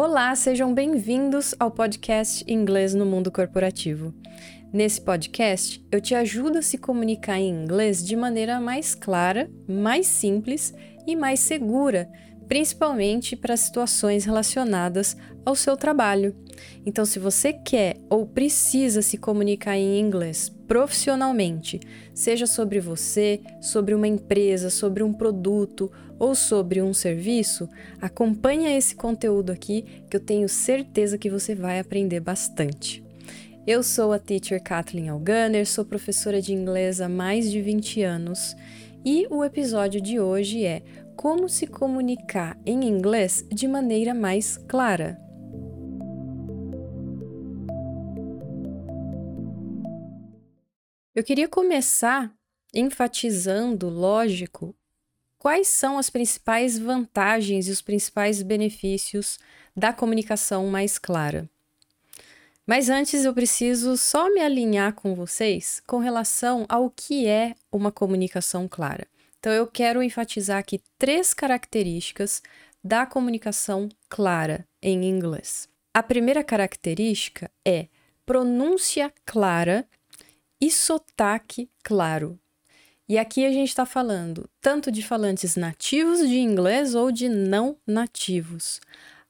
Olá, 0.00 0.32
sejam 0.36 0.72
bem-vindos 0.72 1.56
ao 1.58 1.72
podcast 1.72 2.44
Inglês 2.46 2.94
no 2.94 3.04
Mundo 3.04 3.32
Corporativo. 3.32 4.14
Nesse 4.72 5.00
podcast, 5.00 5.84
eu 5.90 6.00
te 6.00 6.14
ajudo 6.14 6.58
a 6.58 6.62
se 6.62 6.78
comunicar 6.78 7.36
em 7.36 7.50
inglês 7.50 8.06
de 8.06 8.14
maneira 8.14 8.60
mais 8.60 8.94
clara, 8.94 9.50
mais 9.66 10.06
simples 10.06 10.72
e 11.04 11.16
mais 11.16 11.40
segura, 11.40 12.08
principalmente 12.46 13.34
para 13.34 13.56
situações 13.56 14.24
relacionadas 14.24 15.16
ao 15.44 15.56
seu 15.56 15.76
trabalho. 15.76 16.32
Então, 16.84 17.04
se 17.04 17.18
você 17.18 17.52
quer 17.52 17.96
ou 18.08 18.26
precisa 18.26 19.02
se 19.02 19.16
comunicar 19.16 19.76
em 19.76 19.98
inglês 19.98 20.52
profissionalmente, 20.66 21.80
seja 22.12 22.46
sobre 22.46 22.80
você, 22.80 23.40
sobre 23.60 23.94
uma 23.94 24.06
empresa, 24.06 24.70
sobre 24.70 25.02
um 25.02 25.12
produto 25.12 25.90
ou 26.18 26.34
sobre 26.34 26.82
um 26.82 26.92
serviço, 26.92 27.68
acompanha 28.00 28.76
esse 28.76 28.94
conteúdo 28.94 29.50
aqui 29.50 29.84
que 30.10 30.16
eu 30.16 30.20
tenho 30.20 30.48
certeza 30.48 31.16
que 31.16 31.30
você 31.30 31.54
vai 31.54 31.78
aprender 31.78 32.20
bastante. 32.20 33.02
Eu 33.66 33.82
sou 33.82 34.12
a 34.12 34.18
teacher 34.18 34.62
Kathleen 34.62 35.10
Alganer, 35.10 35.66
sou 35.66 35.84
professora 35.84 36.40
de 36.40 36.54
inglês 36.54 37.00
há 37.00 37.08
mais 37.08 37.50
de 37.50 37.60
20 37.60 38.02
anos 38.02 38.56
e 39.04 39.26
o 39.30 39.44
episódio 39.44 40.00
de 40.00 40.18
hoje 40.18 40.64
é 40.64 40.82
como 41.14 41.48
se 41.48 41.66
comunicar 41.66 42.56
em 42.64 42.84
inglês 42.84 43.44
de 43.50 43.68
maneira 43.68 44.14
mais 44.14 44.56
clara. 44.56 45.27
Eu 51.14 51.24
queria 51.24 51.48
começar 51.48 52.32
enfatizando, 52.74 53.88
lógico, 53.88 54.74
quais 55.38 55.68
são 55.68 55.98
as 55.98 56.10
principais 56.10 56.78
vantagens 56.78 57.68
e 57.68 57.70
os 57.70 57.80
principais 57.80 58.42
benefícios 58.42 59.38
da 59.74 59.92
comunicação 59.92 60.66
mais 60.66 60.98
clara. 60.98 61.48
Mas 62.66 62.90
antes 62.90 63.24
eu 63.24 63.32
preciso 63.32 63.96
só 63.96 64.28
me 64.32 64.40
alinhar 64.40 64.92
com 64.92 65.14
vocês 65.14 65.80
com 65.86 65.98
relação 65.98 66.66
ao 66.68 66.90
que 66.90 67.26
é 67.26 67.54
uma 67.72 67.90
comunicação 67.90 68.68
clara. 68.68 69.06
Então 69.38 69.52
eu 69.52 69.66
quero 69.66 70.02
enfatizar 70.02 70.58
aqui 70.58 70.82
três 70.98 71.32
características 71.32 72.42
da 72.84 73.06
comunicação 73.06 73.88
clara 74.08 74.66
em 74.82 75.04
inglês. 75.08 75.68
A 75.94 76.02
primeira 76.02 76.44
característica 76.44 77.50
é 77.64 77.88
pronúncia 78.26 79.12
clara 79.24 79.86
e 80.60 80.70
sotaque 80.70 81.70
claro. 81.82 82.38
E 83.08 83.16
aqui 83.16 83.46
a 83.46 83.50
gente 83.50 83.68
está 83.68 83.86
falando 83.86 84.48
tanto 84.60 84.92
de 84.92 85.02
falantes 85.02 85.56
nativos 85.56 86.20
de 86.20 86.38
inglês 86.38 86.94
ou 86.94 87.10
de 87.10 87.28
não 87.28 87.76
nativos. 87.86 88.80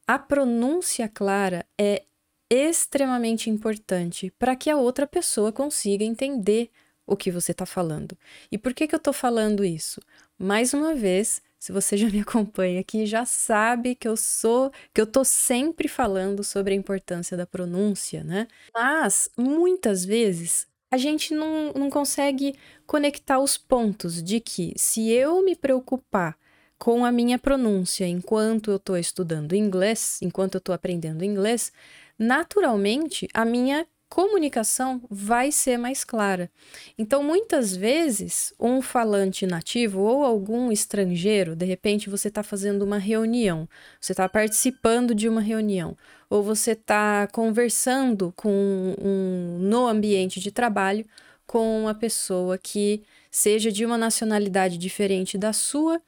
A 0.07 0.19
pronúncia 0.19 1.09
clara 1.09 1.65
é 1.79 2.03
extremamente 2.51 3.51
importante 3.51 4.33
para 4.39 4.57
que 4.57 4.71
a 4.71 4.77
outra 4.77 5.07
pessoa 5.07 5.53
consiga 5.53 6.03
entender 6.03 6.71
o 7.07 7.17
que 7.17 7.31
você 7.31 7.53
está 7.53 7.65
falando. 7.65 8.17
E 8.51 8.59
por 8.59 8.75
que, 8.75 8.87
que 8.87 8.95
eu 8.95 8.99
estou 8.99 9.13
falando 9.13 9.65
isso? 9.65 10.01
Mais 10.39 10.75
uma 10.75 10.95
vez, 10.95 11.41
se 11.59 11.73
você 11.73 11.97
já 11.97 12.09
me 12.09 12.21
acompanha 12.21 12.81
aqui, 12.81 13.07
já 13.07 13.25
sabe 13.25 13.95
que 13.95 14.09
eu 14.09 14.17
sou, 14.17 14.71
que 14.93 15.01
eu 15.01 15.07
tô 15.07 15.25
sempre 15.25 15.89
falando 15.89 16.43
sobre 16.43 16.75
a 16.75 16.77
importância 16.77 17.37
da 17.37 17.47
pronúncia, 17.47 18.25
né? 18.25 18.47
Mas 18.75 19.31
muitas 19.37 20.05
vezes 20.05 20.67
a 20.91 20.97
gente 20.97 21.35
não, 21.35 21.73
não 21.73 21.91
consegue 21.91 22.55
conectar 22.87 23.39
os 23.39 23.59
pontos 23.59 24.23
de 24.23 24.41
que 24.41 24.73
se 24.77 25.11
eu 25.11 25.45
me 25.45 25.55
preocupar 25.55 26.37
com 26.79 27.05
a 27.05 27.13
minha 27.13 27.39
pronúncia 27.39 28.07
enquanto 28.07 28.71
eu 28.71 28.77
estou 28.77 28.97
estudando 28.97 29.55
inglês, 29.55 30.19
enquanto 30.23 30.55
eu 30.55 30.59
estou 30.59 30.75
aprendendo 30.75 31.25
inglês, 31.25 31.73
naturalmente 32.19 33.29
a 33.35 33.45
minha 33.45 33.87
comunicação 34.09 35.03
vai 35.11 35.53
ser 35.53 35.77
mais 35.77 36.03
clara. 36.03 36.51
Então, 36.97 37.23
muitas 37.23 37.77
vezes, 37.77 38.53
um 38.59 38.81
falante 38.81 39.47
nativo 39.47 40.01
ou 40.01 40.25
algum 40.25 40.73
estrangeiro, 40.73 41.55
de 41.55 41.67
repente 41.67 42.09
você 42.09 42.29
está 42.29 42.43
fazendo 42.43 42.83
uma 42.83 42.99
reunião, 42.99 43.69
você 44.01 44.13
está 44.13 44.29
participando 44.29 45.15
de 45.15 45.29
uma 45.29 45.41
reunião, 45.41 45.97
ou 46.31 46.43
você 46.43 46.73
está 46.73 47.27
conversando 47.29 48.33
com 48.35 48.95
um, 49.01 49.59
no 49.61 49.87
ambiente 49.87 50.41
de 50.41 50.51
trabalho 50.51 51.05
com 51.47 51.83
uma 51.83 51.95
pessoa 51.95 52.59
que 52.59 53.03
seja 53.31 53.71
de 53.71 53.85
uma 53.85 53.97
nacionalidade 53.97 54.77
diferente 54.79 55.39
da 55.39 55.53
sua, 55.53 56.01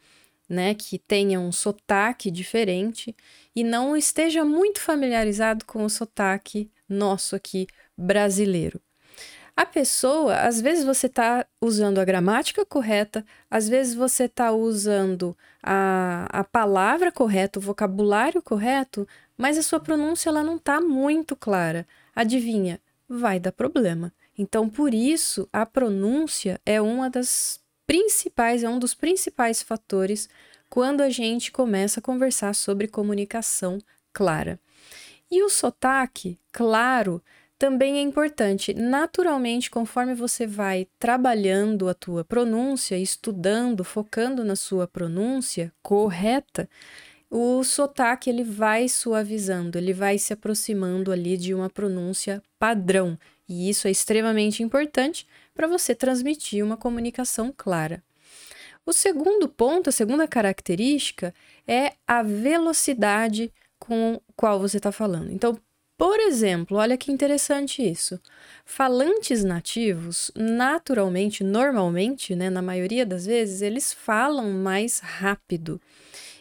né, 0.48 0.74
que 0.74 0.98
tenha 0.98 1.38
um 1.38 1.52
sotaque 1.52 2.30
diferente 2.30 3.14
e 3.54 3.62
não 3.62 3.96
esteja 3.96 4.44
muito 4.44 4.80
familiarizado 4.80 5.64
com 5.64 5.84
o 5.84 5.90
sotaque 5.90 6.68
nosso 6.88 7.36
aqui 7.36 7.68
brasileiro. 8.00 8.80
A 9.56 9.66
pessoa, 9.66 10.36
às 10.36 10.60
vezes 10.60 10.84
você 10.84 11.06
está 11.06 11.46
usando 11.60 11.98
a 11.98 12.04
gramática 12.04 12.64
correta, 12.64 13.24
às 13.50 13.68
vezes 13.68 13.94
você 13.94 14.24
está 14.24 14.52
usando 14.52 15.36
a, 15.62 16.26
a 16.30 16.44
palavra 16.44 17.12
correta, 17.12 17.58
o 17.58 17.62
vocabulário 17.62 18.40
correto, 18.40 19.06
mas 19.36 19.58
a 19.58 19.62
sua 19.62 19.78
pronúncia 19.78 20.30
ela 20.30 20.42
não 20.42 20.56
está 20.56 20.80
muito 20.80 21.36
clara. 21.36 21.86
Adivinha? 22.14 22.80
Vai 23.08 23.38
dar 23.38 23.52
problema. 23.52 24.12
Então, 24.38 24.68
por 24.68 24.94
isso, 24.94 25.46
a 25.52 25.66
pronúncia 25.66 26.58
é 26.64 26.80
uma 26.80 27.10
das 27.10 27.60
principais, 27.86 28.62
é 28.64 28.68
um 28.68 28.78
dos 28.78 28.94
principais 28.94 29.60
fatores 29.60 30.28
quando 30.70 31.02
a 31.02 31.10
gente 31.10 31.52
começa 31.52 32.00
a 32.00 32.02
conversar 32.02 32.54
sobre 32.54 32.88
comunicação 32.88 33.78
clara. 34.12 34.58
E 35.30 35.42
o 35.42 35.50
sotaque, 35.50 36.38
claro, 36.50 37.22
também 37.60 37.98
é 37.98 38.00
importante. 38.00 38.72
Naturalmente, 38.72 39.70
conforme 39.70 40.14
você 40.14 40.46
vai 40.46 40.88
trabalhando 40.98 41.90
a 41.90 41.94
tua 41.94 42.24
pronúncia, 42.24 42.96
estudando, 42.96 43.84
focando 43.84 44.42
na 44.42 44.56
sua 44.56 44.88
pronúncia 44.88 45.70
correta, 45.82 46.66
o 47.30 47.62
sotaque 47.62 48.30
ele 48.30 48.42
vai 48.42 48.88
suavizando, 48.88 49.76
ele 49.76 49.92
vai 49.92 50.16
se 50.16 50.32
aproximando 50.32 51.12
ali 51.12 51.36
de 51.36 51.52
uma 51.52 51.68
pronúncia 51.68 52.42
padrão. 52.58 53.18
E 53.46 53.68
isso 53.68 53.86
é 53.86 53.90
extremamente 53.90 54.62
importante 54.62 55.26
para 55.54 55.66
você 55.66 55.94
transmitir 55.94 56.64
uma 56.64 56.78
comunicação 56.78 57.52
clara. 57.54 58.02
O 58.86 58.92
segundo 58.94 59.46
ponto, 59.46 59.90
a 59.90 59.92
segunda 59.92 60.26
característica 60.26 61.34
é 61.68 61.92
a 62.08 62.22
velocidade 62.22 63.52
com 63.78 64.18
qual 64.34 64.58
você 64.58 64.78
está 64.78 64.90
falando. 64.90 65.30
Então, 65.30 65.58
por 66.00 66.18
exemplo, 66.18 66.78
olha 66.78 66.96
que 66.96 67.12
interessante 67.12 67.86
isso. 67.86 68.18
Falantes 68.64 69.44
nativos, 69.44 70.30
naturalmente, 70.34 71.44
normalmente, 71.44 72.34
né, 72.34 72.48
na 72.48 72.62
maioria 72.62 73.04
das 73.04 73.26
vezes, 73.26 73.60
eles 73.60 73.92
falam 73.92 74.50
mais 74.50 75.00
rápido. 75.00 75.78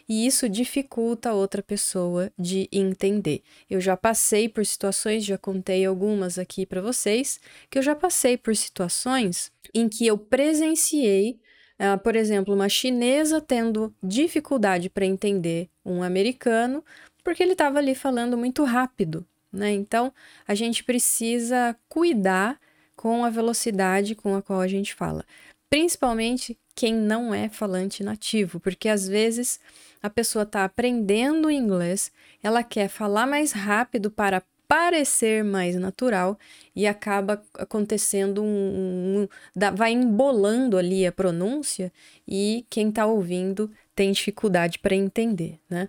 E 0.08 0.26
isso 0.26 0.48
dificulta 0.48 1.28
a 1.28 1.34
outra 1.34 1.62
pessoa 1.62 2.32
de 2.38 2.70
entender. 2.72 3.42
Eu 3.68 3.82
já 3.82 3.98
passei 3.98 4.48
por 4.48 4.64
situações, 4.64 5.26
já 5.26 5.36
contei 5.36 5.84
algumas 5.84 6.38
aqui 6.38 6.64
para 6.64 6.80
vocês, 6.80 7.38
que 7.68 7.76
eu 7.76 7.82
já 7.82 7.94
passei 7.94 8.38
por 8.38 8.56
situações 8.56 9.52
em 9.74 9.90
que 9.90 10.06
eu 10.06 10.16
presenciei, 10.16 11.38
uh, 11.78 11.98
por 12.02 12.16
exemplo, 12.16 12.54
uma 12.54 12.70
chinesa 12.70 13.42
tendo 13.42 13.94
dificuldade 14.02 14.88
para 14.88 15.04
entender 15.04 15.68
um 15.84 16.02
americano, 16.02 16.82
porque 17.22 17.42
ele 17.42 17.52
estava 17.52 17.78
ali 17.78 17.94
falando 17.94 18.38
muito 18.38 18.64
rápido 18.64 19.26
né? 19.52 19.72
Então, 19.72 20.12
a 20.46 20.54
gente 20.54 20.84
precisa 20.84 21.76
cuidar 21.88 22.58
com 22.96 23.24
a 23.24 23.30
velocidade 23.30 24.14
com 24.14 24.36
a 24.36 24.42
qual 24.42 24.60
a 24.60 24.68
gente 24.68 24.94
fala. 24.94 25.24
Principalmente 25.70 26.58
quem 26.74 26.94
não 26.94 27.34
é 27.34 27.48
falante 27.48 28.02
nativo, 28.02 28.58
porque 28.60 28.88
às 28.88 29.06
vezes 29.06 29.60
a 30.02 30.10
pessoa 30.10 30.42
está 30.42 30.64
aprendendo 30.64 31.50
inglês, 31.50 32.10
ela 32.42 32.62
quer 32.62 32.88
falar 32.88 33.26
mais 33.26 33.52
rápido 33.52 34.10
para 34.10 34.42
parecer 34.70 35.42
mais 35.42 35.74
natural 35.74 36.38
e 36.76 36.86
acaba 36.86 37.42
acontecendo 37.54 38.40
um, 38.40 38.46
um, 38.46 39.22
um 39.22 39.28
vai 39.74 39.90
embolando 39.90 40.78
ali 40.78 41.04
a 41.04 41.10
pronúncia 41.10 41.92
e 42.26 42.64
quem 42.70 42.88
está 42.88 43.04
ouvindo 43.04 43.68
tem 43.96 44.12
dificuldade 44.12 44.78
para 44.78 44.94
entender, 44.94 45.58
né? 45.68 45.88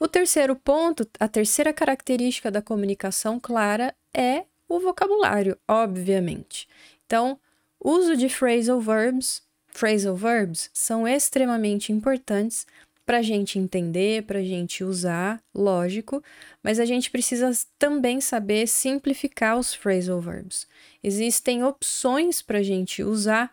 O 0.00 0.08
terceiro 0.08 0.56
ponto, 0.56 1.06
a 1.20 1.28
terceira 1.28 1.74
característica 1.74 2.50
da 2.50 2.62
comunicação 2.62 3.38
clara 3.38 3.94
é 4.14 4.44
o 4.66 4.80
vocabulário, 4.80 5.58
obviamente. 5.68 6.66
Então, 7.04 7.38
uso 7.78 8.16
de 8.16 8.30
phrasal 8.30 8.80
verbs, 8.80 9.42
phrasal 9.68 10.16
verbs 10.16 10.70
são 10.72 11.06
extremamente 11.06 11.92
importantes 11.92 12.66
para 13.06 13.18
a 13.18 13.22
gente 13.22 13.56
entender, 13.56 14.24
para 14.24 14.40
a 14.40 14.44
gente 14.44 14.82
usar, 14.82 15.40
lógico, 15.54 16.20
mas 16.60 16.80
a 16.80 16.84
gente 16.84 17.08
precisa 17.08 17.52
também 17.78 18.20
saber 18.20 18.66
simplificar 18.66 19.56
os 19.56 19.72
phrasal 19.72 20.20
verbs. 20.20 20.66
Existem 21.02 21.62
opções 21.62 22.42
para 22.42 22.58
a 22.58 22.62
gente 22.64 23.04
usar 23.04 23.48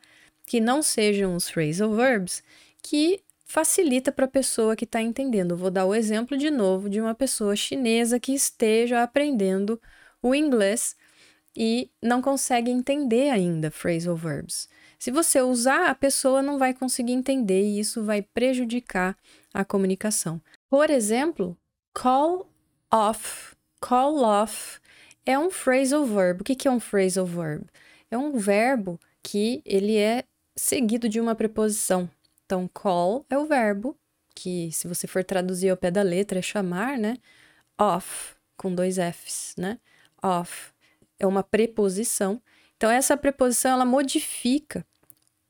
que 0.48 0.60
não 0.60 0.82
sejam 0.82 1.36
os 1.36 1.48
phrasal 1.50 1.94
verbs 1.94 2.44
que 2.82 3.22
facilita 3.46 4.12
para 4.12 4.26
a 4.26 4.28
pessoa 4.28 4.76
que 4.76 4.86
está 4.86 5.00
entendendo. 5.00 5.56
Vou 5.56 5.70
dar 5.70 5.86
o 5.86 5.94
exemplo 5.94 6.36
de 6.36 6.50
novo 6.50 6.90
de 6.90 7.00
uma 7.00 7.14
pessoa 7.14 7.56
chinesa 7.56 8.20
que 8.20 8.34
esteja 8.34 9.04
aprendendo 9.04 9.80
o 10.20 10.34
inglês 10.34 10.96
e 11.56 11.92
não 12.02 12.24
consegue 12.24 12.72
entender 12.72 13.30
ainda 13.30 13.70
phrasal 13.70 14.16
verbs. 14.16 14.68
Se 15.04 15.12
você 15.12 15.42
usar, 15.42 15.90
a 15.90 15.96
pessoa 15.96 16.42
não 16.42 16.58
vai 16.58 16.74
conseguir 16.74 17.12
entender 17.12 17.62
e 17.62 17.78
isso 17.78 18.06
vai 18.06 18.22
prejudicar 18.22 19.18
a 19.54 19.66
comunicação. 19.66 20.42
Por 20.70 20.90
exemplo, 20.90 21.58
call 21.94 22.50
off. 22.90 23.54
Call 23.82 24.24
off 24.24 24.80
é 25.26 25.38
um 25.38 25.52
phrasal 25.52 26.06
verb. 26.06 26.40
O 26.40 26.44
que 26.46 26.70
é 26.70 26.72
um 26.72 26.80
phrasal 26.80 27.26
verb? 27.26 27.66
É 28.10 28.18
um 28.18 28.38
verbo 28.38 28.98
que 29.22 29.62
ele 29.66 29.98
é 29.98 30.24
seguido 30.56 31.10
de 31.10 31.20
uma 31.20 31.36
preposição. 31.36 32.10
Então, 32.46 32.66
call 32.74 33.26
é 33.30 33.38
o 33.38 33.46
verbo, 33.46 33.98
que 34.34 34.72
se 34.72 34.88
você 34.88 35.06
for 35.06 35.22
traduzir 35.22 35.68
ao 35.70 35.76
pé 35.76 35.92
da 35.92 36.02
letra 36.02 36.40
é 36.40 36.42
chamar, 36.42 36.98
né? 36.98 37.18
Off, 37.78 38.36
com 38.56 38.74
dois 38.74 38.96
Fs, 38.96 39.56
né? 39.58 39.80
Off 40.24 40.72
é 41.20 41.28
uma 41.28 41.44
preposição. 41.44 42.42
Então, 42.78 42.90
essa 42.90 43.18
preposição 43.18 43.74
ela 43.74 43.84
modifica 43.84 44.86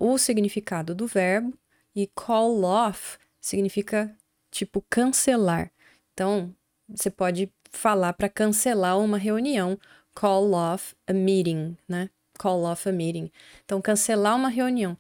o 0.03 0.17
significado 0.17 0.93
do 0.93 1.07
verbo 1.07 1.57
e 1.95 2.07
call 2.07 2.63
off 2.63 3.17
significa 3.39 4.13
tipo 4.51 4.83
cancelar. 4.89 5.71
Então, 6.13 6.53
você 6.89 7.09
pode 7.09 7.49
falar 7.71 8.11
para 8.11 8.27
cancelar 8.27 8.99
uma 8.99 9.17
reunião, 9.17 9.79
call 10.13 10.51
off 10.51 10.93
a 11.07 11.13
meeting, 11.13 11.77
né? 11.87 12.09
Call 12.37 12.63
off 12.63 12.89
a 12.89 12.91
meeting. 12.91 13.31
Então, 13.63 13.81
cancelar 13.81 14.35
uma 14.35 14.49
reunião. 14.49 14.97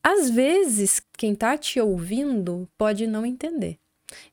Às 0.00 0.30
vezes, 0.30 1.02
quem 1.18 1.32
está 1.32 1.58
te 1.58 1.80
ouvindo 1.80 2.68
pode 2.78 3.06
não 3.08 3.26
entender. 3.26 3.80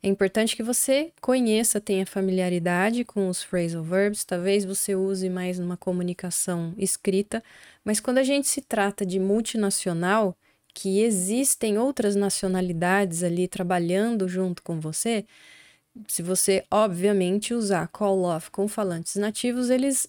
É 0.02 0.08
importante 0.08 0.56
que 0.56 0.64
você 0.64 1.12
conheça, 1.22 1.80
tenha 1.82 2.06
familiaridade 2.06 3.04
com 3.04 3.28
os 3.30 3.44
phrasal 3.44 3.84
verbs, 3.84 4.24
talvez 4.24 4.66
você 4.66 4.96
use 4.96 5.30
mais 5.30 5.60
numa 5.60 5.78
comunicação 5.78 6.74
escrita, 6.78 7.44
mas 7.84 8.00
quando 8.00 8.18
a 8.18 8.24
gente 8.24 8.48
se 8.48 8.62
trata 8.62 9.06
de 9.06 9.20
multinacional, 9.20 10.38
que 10.74 11.02
existem 11.02 11.78
outras 11.78 12.16
nacionalidades 12.16 13.24
ali 13.24 13.48
trabalhando 13.48 14.28
junto 14.28 14.62
com 14.64 14.80
você, 14.80 15.26
se 16.08 16.22
você 16.22 16.64
obviamente 16.72 17.54
usar 17.54 17.88
call 17.88 18.24
off 18.24 18.52
com 18.52 18.68
falantes 18.68 19.16
nativos, 19.16 19.70
eles 19.70 20.08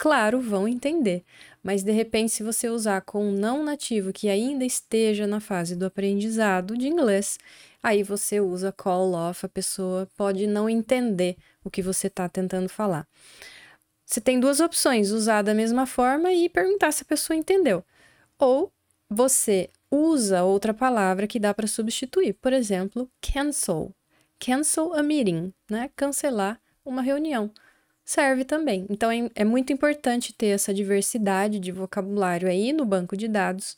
claro, 0.00 0.40
vão 0.40 0.66
entender. 0.66 1.22
Mas 1.62 1.82
de 1.82 1.92
repente, 1.92 2.32
se 2.32 2.42
você 2.42 2.70
usar 2.70 3.02
com 3.02 3.28
um 3.28 3.32
não 3.32 3.62
nativo 3.62 4.14
que 4.14 4.30
ainda 4.30 4.64
esteja 4.64 5.26
na 5.26 5.40
fase 5.40 5.76
do 5.76 5.84
aprendizado 5.84 6.74
de 6.76 6.88
inglês, 6.88 7.38
aí 7.82 8.02
você 8.02 8.40
usa 8.40 8.72
call 8.72 9.12
off, 9.12 9.44
a 9.44 9.48
pessoa 9.48 10.08
pode 10.16 10.46
não 10.46 10.68
entender 10.68 11.36
o 11.64 11.70
que 11.70 11.82
você 11.82 12.06
está 12.06 12.28
tentando 12.28 12.68
falar. 12.68 13.06
Você 14.04 14.20
tem 14.20 14.40
duas 14.40 14.60
opções: 14.60 15.10
usar 15.10 15.42
da 15.42 15.54
mesma 15.54 15.86
forma 15.86 16.32
e 16.32 16.48
perguntar 16.48 16.92
se 16.92 17.02
a 17.02 17.06
pessoa 17.06 17.36
entendeu. 17.36 17.84
Ou 18.38 18.72
você 19.08 19.70
usa 19.90 20.42
outra 20.42 20.72
palavra 20.74 21.26
que 21.26 21.38
dá 21.38 21.52
para 21.52 21.66
substituir. 21.66 22.34
Por 22.34 22.52
exemplo, 22.52 23.10
cancel. 23.20 23.94
Cancel 24.38 24.94
a 24.94 25.02
meeting, 25.02 25.52
né? 25.70 25.90
Cancelar 25.96 26.60
uma 26.84 27.02
reunião 27.02 27.52
serve 28.10 28.44
também. 28.44 28.86
Então 28.90 29.10
é, 29.10 29.30
é 29.36 29.44
muito 29.44 29.72
importante 29.72 30.32
ter 30.32 30.48
essa 30.48 30.74
diversidade 30.74 31.60
de 31.60 31.70
vocabulário 31.70 32.48
aí 32.48 32.72
no 32.72 32.84
banco 32.84 33.16
de 33.16 33.28
dados 33.28 33.76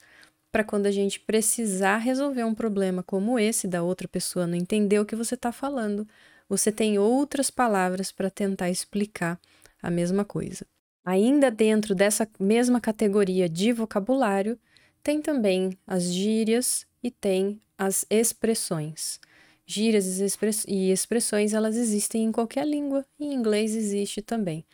para 0.53 0.63
quando 0.63 0.87
a 0.87 0.91
gente 0.91 1.19
precisar 1.19 1.97
resolver 1.97 2.45
um 2.45 2.55
problema 2.55 3.03
como 3.03 3.39
esse 3.39 3.67
da 3.67 3.83
outra 3.83 4.07
pessoa 4.07 4.47
não 4.47 4.55
entender 4.55 5.01
o 5.01 5.07
que 5.07 5.17
você 5.17 5.35
está 5.35 5.51
falando, 5.51 6.07
você 6.49 6.71
tem 6.71 6.99
outras 6.99 7.51
palavras 7.51 8.13
para 8.13 8.31
tentar 8.31 8.69
explicar 8.69 9.41
a 9.83 9.91
mesma 9.91 10.25
coisa. 10.25 10.67
Ainda 11.05 11.51
dentro 11.51 11.95
dessa 11.95 12.29
mesma 12.39 12.81
categoria 12.81 13.49
de 13.49 13.73
vocabulário, 13.73 14.59
tem 15.03 15.21
também 15.21 15.77
as 15.87 16.05
gírias 16.05 16.87
e 17.03 17.11
tem 17.11 17.59
as 17.77 18.05
expressões. 18.11 19.19
Gírias 19.67 20.21
e 20.69 20.91
expressões, 20.91 21.55
elas 21.55 21.77
existem 21.77 22.25
em 22.25 22.33
qualquer 22.33 22.67
língua, 22.67 23.05
e 23.19 23.25
em 23.25 23.33
inglês 23.35 23.75
existe 23.75 24.21
também. 24.21 24.65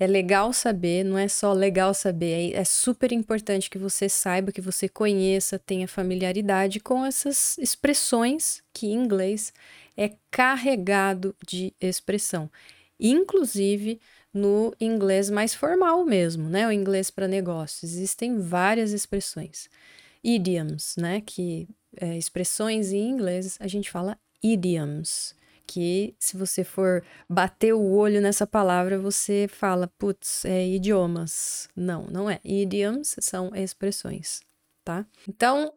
É 0.00 0.06
legal 0.06 0.50
saber, 0.54 1.04
não 1.04 1.18
é 1.18 1.28
só 1.28 1.52
legal 1.52 1.92
saber, 1.92 2.54
é, 2.54 2.60
é 2.60 2.64
super 2.64 3.12
importante 3.12 3.68
que 3.68 3.76
você 3.76 4.08
saiba, 4.08 4.50
que 4.50 4.60
você 4.60 4.88
conheça, 4.88 5.58
tenha 5.58 5.86
familiaridade 5.86 6.80
com 6.80 7.04
essas 7.04 7.58
expressões 7.58 8.62
que 8.72 8.86
em 8.86 8.94
inglês 8.94 9.52
é 9.94 10.12
carregado 10.30 11.36
de 11.46 11.74
expressão. 11.78 12.50
Inclusive 12.98 14.00
no 14.32 14.74
inglês 14.80 15.28
mais 15.28 15.54
formal 15.54 16.02
mesmo, 16.04 16.48
né? 16.48 16.66
O 16.66 16.72
inglês 16.72 17.10
para 17.10 17.28
negócios. 17.28 17.92
Existem 17.92 18.38
várias 18.38 18.92
expressões. 18.92 19.68
Idioms, 20.24 20.94
né? 20.96 21.20
Que 21.20 21.68
é, 22.00 22.16
expressões 22.16 22.90
em 22.92 23.10
inglês, 23.10 23.58
a 23.60 23.66
gente 23.66 23.90
fala 23.90 24.18
idioms, 24.42 25.34
que 25.66 26.14
se 26.18 26.36
você 26.36 26.64
for 26.64 27.02
bater 27.28 27.72
o 27.74 27.92
olho 27.92 28.20
nessa 28.20 28.46
palavra, 28.46 28.98
você 28.98 29.48
fala, 29.48 29.86
putz, 29.98 30.44
é 30.44 30.66
idiomas. 30.66 31.68
Não, 31.74 32.06
não 32.06 32.28
é. 32.28 32.40
Idioms 32.44 33.16
são 33.20 33.54
expressões, 33.54 34.40
tá? 34.84 35.06
Então, 35.28 35.72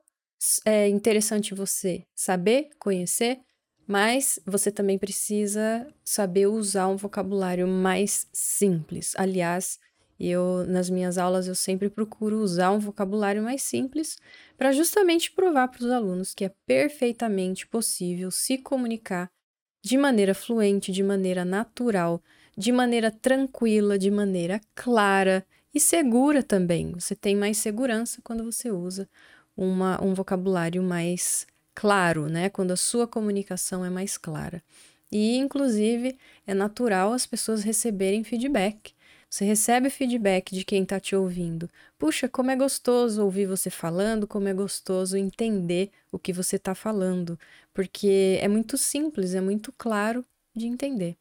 é 0.66 0.88
interessante 0.88 1.54
você 1.54 2.06
saber, 2.16 2.70
conhecer, 2.80 3.40
mas 3.88 4.40
você 4.46 4.72
também 4.72 4.98
precisa 4.98 5.88
saber 6.04 6.48
usar 6.48 6.88
um 6.88 6.96
vocabulário 6.96 7.68
mais 7.68 8.28
simples. 8.32 9.14
Aliás, 9.18 9.80
eu 10.20 10.66
nas 10.68 10.90
minhas 10.90 11.18
aulas 11.18 11.48
eu 11.48 11.56
sempre 11.56 11.90
procuro 11.90 12.40
usar 12.40 12.72
um 12.72 12.80
vocabulário 12.80 13.44
mais 13.44 13.62
simples 13.62 14.18
para 14.58 14.72
justamente 14.72 15.32
provar 15.32 15.68
para 15.68 15.84
os 15.84 15.92
alunos 15.92 16.34
que 16.34 16.46
é 16.46 16.52
perfeitamente 16.66 17.68
possível 17.68 18.32
se 18.32 18.58
comunicar 18.58 19.30
de 19.84 19.98
maneira 19.98 20.34
fluente, 20.34 20.92
de 20.92 21.04
maneira 21.04 21.44
natural, 21.44 22.22
de 22.58 22.72
maneira 22.72 23.12
tranquila, 23.12 24.00
de 24.00 24.10
maneira 24.10 24.62
clara 24.74 25.46
e 25.74 25.80
segura 25.80 26.42
também. 26.42 26.92
Você 26.94 27.16
tem 27.16 27.36
mais 27.36 27.58
segurança 27.58 28.22
quando 28.24 28.44
você 28.46 28.72
usa 28.72 29.10
uma, 29.58 30.02
um 30.02 30.14
vocabulário 30.14 30.82
mais 30.82 31.46
claro, 31.76 32.28
né? 32.30 32.50
Quando 32.50 32.72
a 32.72 32.78
sua 32.78 33.08
comunicação 33.08 33.84
é 33.84 33.90
mais 33.90 34.18
clara. 34.18 34.64
E, 35.12 35.36
inclusive, 35.38 36.18
é 36.48 36.54
natural 36.54 37.12
as 37.12 37.26
pessoas 37.26 37.64
receberem 37.64 38.24
feedback 38.24 38.94
você 39.34 39.46
recebe 39.46 39.90
feedback 39.90 40.54
de 40.54 40.64
quem 40.64 40.84
está 40.84 41.00
te 41.00 41.16
ouvindo. 41.16 41.68
Puxa, 41.98 42.30
como 42.30 42.52
é 42.52 42.56
gostoso 42.56 43.24
ouvir 43.24 43.48
você 43.48 43.68
falando, 43.72 44.28
como 44.28 44.48
é 44.48 44.54
gostoso 44.54 45.18
entender 45.18 45.90
o 46.12 46.20
que 46.20 46.32
você 46.32 46.58
está 46.58 46.76
falando, 46.76 47.40
porque 47.74 48.38
é 48.40 48.48
muito 48.48 48.78
simples, 48.78 49.34
é 49.34 49.42
muito 49.42 49.74
claro 49.76 50.24
de 50.56 50.68
entender, 50.68 51.18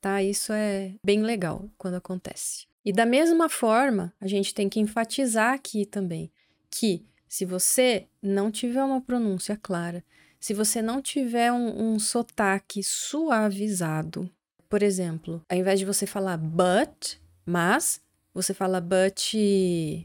tá? 0.00 0.20
Isso 0.20 0.52
é 0.52 0.94
bem 1.06 1.22
legal 1.22 1.70
quando 1.78 1.94
acontece. 1.94 2.66
E 2.84 2.92
da 2.92 3.06
mesma 3.06 3.48
forma, 3.48 4.12
a 4.20 4.26
gente 4.26 4.52
tem 4.52 4.68
que 4.68 4.80
enfatizar 4.80 5.54
aqui 5.54 5.86
também 5.86 6.32
que 6.68 7.06
se 7.28 7.44
você 7.44 8.08
não 8.20 8.50
tiver 8.50 8.82
uma 8.82 9.00
pronúncia 9.00 9.56
clara, 9.56 10.02
se 10.40 10.52
você 10.52 10.82
não 10.82 11.00
tiver 11.00 11.52
um, 11.52 11.92
um 11.92 11.98
sotaque 12.00 12.82
suavizado, 12.82 14.28
por 14.68 14.82
exemplo, 14.82 15.40
ao 15.48 15.56
invés 15.56 15.78
de 15.78 15.84
você 15.84 16.06
falar 16.06 16.36
but, 16.36 17.21
mas 17.44 18.00
você 18.34 18.54
fala 18.54 18.80
but, 18.80 19.34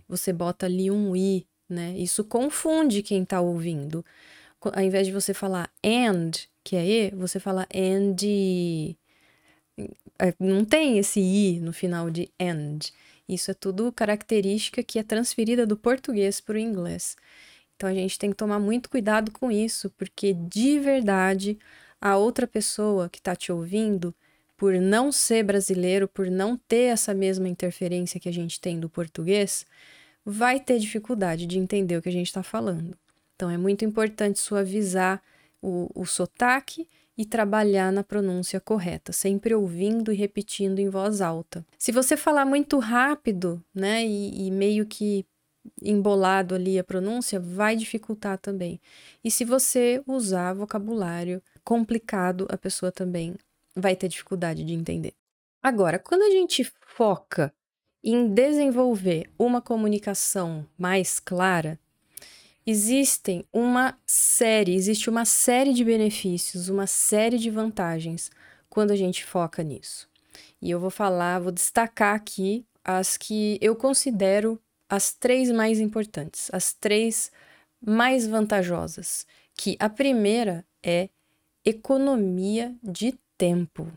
você 0.07 0.33
bota 0.33 0.65
ali 0.65 0.91
um 0.91 1.15
i, 1.15 1.45
né? 1.69 1.97
Isso 1.97 2.23
confunde 2.23 3.01
quem 3.01 3.23
tá 3.25 3.39
ouvindo. 3.41 4.05
Ao 4.61 4.83
invés 4.83 5.07
de 5.07 5.13
você 5.13 5.33
falar 5.33 5.69
and, 5.83 6.31
que 6.63 6.75
é 6.75 6.85
e, 6.85 7.11
você 7.15 7.39
fala 7.39 7.67
and. 7.73 8.15
É, 10.19 10.33
não 10.39 10.65
tem 10.65 10.97
esse 10.97 11.19
i 11.19 11.59
no 11.59 11.71
final 11.71 12.09
de 12.09 12.29
and. 12.39 12.79
Isso 13.29 13.51
é 13.51 13.53
tudo 13.53 13.91
característica 13.91 14.81
que 14.83 14.99
é 14.99 15.03
transferida 15.03 15.65
do 15.65 15.77
português 15.77 16.41
para 16.41 16.55
o 16.55 16.59
inglês. 16.59 17.15
Então 17.75 17.89
a 17.89 17.93
gente 17.93 18.17
tem 18.17 18.31
que 18.31 18.35
tomar 18.35 18.59
muito 18.59 18.89
cuidado 18.89 19.31
com 19.31 19.51
isso, 19.51 19.89
porque 19.91 20.33
de 20.33 20.79
verdade 20.79 21.57
a 22.01 22.17
outra 22.17 22.47
pessoa 22.47 23.09
que 23.09 23.19
está 23.19 23.35
te 23.35 23.51
ouvindo 23.51 24.15
por 24.57 24.73
não 24.73 25.11
ser 25.11 25.43
brasileiro, 25.43 26.07
por 26.07 26.29
não 26.29 26.57
ter 26.57 26.85
essa 26.91 27.13
mesma 27.13 27.47
interferência 27.47 28.19
que 28.19 28.27
a 28.27 28.33
gente 28.33 28.59
tem 28.59 28.79
do 28.79 28.89
português, 28.89 29.65
vai 30.25 30.59
ter 30.59 30.79
dificuldade 30.79 31.45
de 31.45 31.59
entender 31.59 31.95
o 31.95 32.01
que 32.01 32.09
a 32.09 32.11
gente 32.11 32.27
está 32.27 32.43
falando. 32.43 32.97
Então 33.35 33.49
é 33.49 33.57
muito 33.57 33.85
importante 33.85 34.39
suavizar 34.39 35.21
o, 35.61 35.89
o 35.93 36.05
sotaque 36.05 36.87
e 37.15 37.25
trabalhar 37.25 37.91
na 37.91 38.03
pronúncia 38.03 38.59
correta, 38.59 39.11
sempre 39.11 39.53
ouvindo 39.53 40.11
e 40.11 40.15
repetindo 40.15 40.79
em 40.79 40.89
voz 40.89 41.21
alta. 41.21 41.65
Se 41.77 41.91
você 41.91 42.17
falar 42.17 42.45
muito 42.45 42.77
rápido, 42.79 43.63
né, 43.73 44.05
e, 44.05 44.47
e 44.47 44.51
meio 44.51 44.85
que 44.85 45.25
embolado 45.81 46.55
ali 46.55 46.79
a 46.79 46.83
pronúncia, 46.83 47.39
vai 47.39 47.75
dificultar 47.75 48.37
também. 48.37 48.79
E 49.23 49.29
se 49.29 49.43
você 49.43 50.01
usar 50.07 50.53
vocabulário 50.53 51.41
complicado, 51.63 52.47
a 52.49 52.57
pessoa 52.57 52.91
também 52.91 53.35
vai 53.77 53.95
ter 53.95 54.07
dificuldade 54.07 54.63
de 54.63 54.73
entender. 54.73 55.13
Agora, 55.61 55.99
quando 55.99 56.23
a 56.23 56.31
gente 56.31 56.63
foca 56.85 57.53
em 58.03 58.27
desenvolver 58.27 59.29
uma 59.37 59.61
comunicação 59.61 60.65
mais 60.77 61.19
clara, 61.19 61.79
existem 62.65 63.45
uma 63.53 63.97
série, 64.05 64.75
existe 64.75 65.09
uma 65.09 65.25
série 65.25 65.73
de 65.73 65.83
benefícios, 65.83 66.69
uma 66.69 66.87
série 66.87 67.37
de 67.37 67.49
vantagens 67.49 68.31
quando 68.69 68.91
a 68.91 68.95
gente 68.95 69.23
foca 69.23 69.63
nisso. 69.63 70.09
E 70.61 70.71
eu 70.71 70.79
vou 70.79 70.89
falar, 70.89 71.39
vou 71.39 71.51
destacar 71.51 72.15
aqui 72.15 72.65
as 72.83 73.17
que 73.17 73.57
eu 73.61 73.75
considero 73.75 74.59
as 74.89 75.13
três 75.13 75.51
mais 75.51 75.79
importantes, 75.79 76.49
as 76.53 76.73
três 76.73 77.31
mais 77.85 78.25
vantajosas, 78.25 79.25
que 79.53 79.75
a 79.79 79.89
primeira 79.89 80.65
é 80.83 81.09
economia 81.65 82.73
de 82.81 83.19
tempo. 83.37 83.91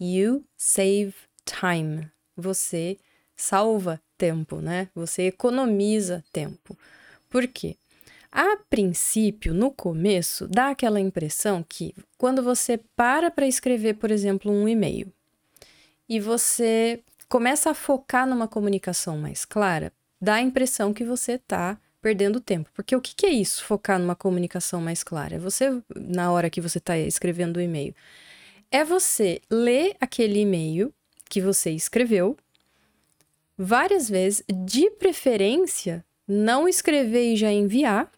You 0.00 0.44
save 0.56 1.14
time. 1.44 2.10
Você 2.36 2.98
salva 3.36 4.00
tempo, 4.18 4.56
né? 4.56 4.88
Você 4.94 5.22
economiza 5.22 6.24
tempo. 6.32 6.76
Por 7.28 7.46
quê? 7.46 7.76
A 8.30 8.56
princípio, 8.70 9.52
no 9.52 9.70
começo, 9.70 10.48
dá 10.48 10.70
aquela 10.70 10.98
impressão 10.98 11.62
que 11.68 11.94
quando 12.16 12.42
você 12.42 12.80
para 12.96 13.30
para 13.30 13.46
escrever, 13.46 13.94
por 13.96 14.10
exemplo, 14.10 14.50
um 14.50 14.66
e-mail 14.66 15.12
e 16.08 16.18
você 16.18 17.00
começa 17.28 17.70
a 17.70 17.74
focar 17.74 18.26
numa 18.26 18.48
comunicação 18.48 19.18
mais 19.18 19.44
clara, 19.44 19.92
dá 20.20 20.34
a 20.34 20.40
impressão 20.42 20.92
que 20.94 21.04
você 21.04 21.32
está 21.32 21.78
perdendo 22.00 22.40
tempo. 22.40 22.70
Porque 22.74 22.94
o 22.96 23.00
que, 23.00 23.14
que, 23.14 23.26
é 23.26 23.30
isso, 23.30 23.64
focar 23.64 23.98
numa 23.98 24.16
comunicação 24.16 24.80
mais 24.80 25.02
clara? 25.02 25.36
É 25.36 25.38
você, 25.38 25.82
na 25.94 26.30
hora 26.32 26.50
que 26.50 26.60
você 26.60 26.78
está 26.78 26.98
escrevendo 26.98 27.56
o 27.56 27.60
e-mail, 27.60 27.94
é 28.72 28.82
você 28.82 29.40
ler 29.50 29.94
aquele 30.00 30.40
e-mail 30.40 30.92
que 31.28 31.40
você 31.40 31.70
escreveu 31.70 32.36
várias 33.56 34.08
vezes, 34.08 34.42
de 34.64 34.90
preferência, 34.92 36.04
não 36.26 36.66
escrever 36.66 37.34
e 37.34 37.36
já 37.36 37.52
enviar, 37.52 38.10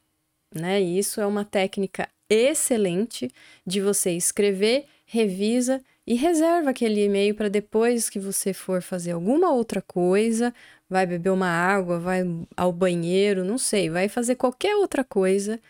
né? 0.55 0.81
E 0.81 0.99
isso 0.99 1.21
é 1.21 1.27
uma 1.27 1.45
técnica 1.45 2.09
excelente 2.31 3.31
de 3.67 3.81
você 3.81 4.13
escrever, 4.13 4.87
revisa 5.05 5.83
e 6.07 6.15
reserva 6.15 6.71
aquele 6.71 7.05
e-mail 7.05 7.35
para 7.35 7.49
depois 7.49 8.09
que 8.09 8.21
você 8.21 8.53
for 8.53 8.81
fazer 8.81 9.11
alguma 9.11 9.53
outra 9.53 9.83
coisa, 9.83 10.55
vai 10.89 11.05
beber 11.05 11.31
uma 11.31 11.49
água, 11.49 11.99
vai 11.99 12.23
ao 12.57 12.73
banheiro, 12.73 13.45
não 13.45 13.59
sei, 13.59 13.91
vai 13.91 14.09
fazer 14.09 14.37
qualquer 14.37 14.77
outra 14.77 15.03
coisa. 15.03 15.61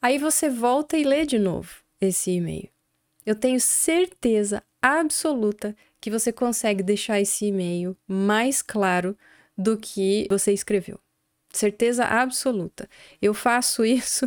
Aí 0.00 0.16
você 0.16 0.48
volta 0.48 0.96
e 0.96 1.04
lê 1.04 1.26
de 1.26 1.38
novo 1.38 1.82
esse 2.00 2.30
e-mail. 2.30 2.77
Eu 3.28 3.34
tenho 3.34 3.60
certeza 3.60 4.62
absoluta 4.80 5.76
que 6.00 6.10
você 6.10 6.32
consegue 6.32 6.82
deixar 6.82 7.20
esse 7.20 7.44
e-mail 7.44 7.94
mais 8.08 8.62
claro 8.62 9.14
do 9.54 9.76
que 9.76 10.26
você 10.30 10.50
escreveu. 10.50 10.98
Certeza 11.52 12.06
absoluta. 12.06 12.88
Eu 13.20 13.34
faço 13.34 13.84
isso 13.84 14.26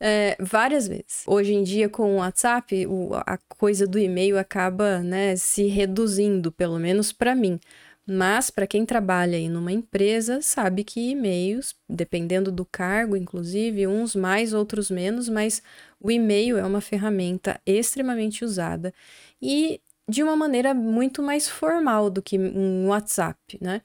é, 0.00 0.34
várias 0.40 0.88
vezes. 0.88 1.24
Hoje 1.26 1.52
em 1.52 1.62
dia, 1.62 1.90
com 1.90 2.14
o 2.14 2.16
WhatsApp, 2.20 2.86
o, 2.86 3.10
a 3.12 3.36
coisa 3.58 3.86
do 3.86 3.98
e-mail 3.98 4.38
acaba 4.38 5.00
né, 5.00 5.36
se 5.36 5.66
reduzindo, 5.66 6.50
pelo 6.50 6.78
menos 6.78 7.12
para 7.12 7.34
mim. 7.34 7.60
Mas 8.06 8.50
para 8.50 8.66
quem 8.66 8.84
trabalha 8.84 9.36
em 9.36 9.54
uma 9.56 9.70
empresa, 9.72 10.40
sabe 10.42 10.82
que 10.84 11.10
e-mails, 11.10 11.74
dependendo 11.88 12.50
do 12.50 12.64
cargo, 12.64 13.16
inclusive, 13.16 13.86
uns 13.86 14.16
mais, 14.16 14.52
outros 14.52 14.90
menos, 14.90 15.28
mas 15.28 15.62
o 16.00 16.10
e-mail 16.10 16.58
é 16.58 16.64
uma 16.64 16.80
ferramenta 16.80 17.60
extremamente 17.64 18.44
usada 18.44 18.92
e 19.40 19.80
de 20.08 20.22
uma 20.22 20.34
maneira 20.36 20.74
muito 20.74 21.22
mais 21.22 21.48
formal 21.48 22.10
do 22.10 22.20
que 22.20 22.36
um 22.38 22.88
WhatsApp, 22.88 23.38
né? 23.60 23.80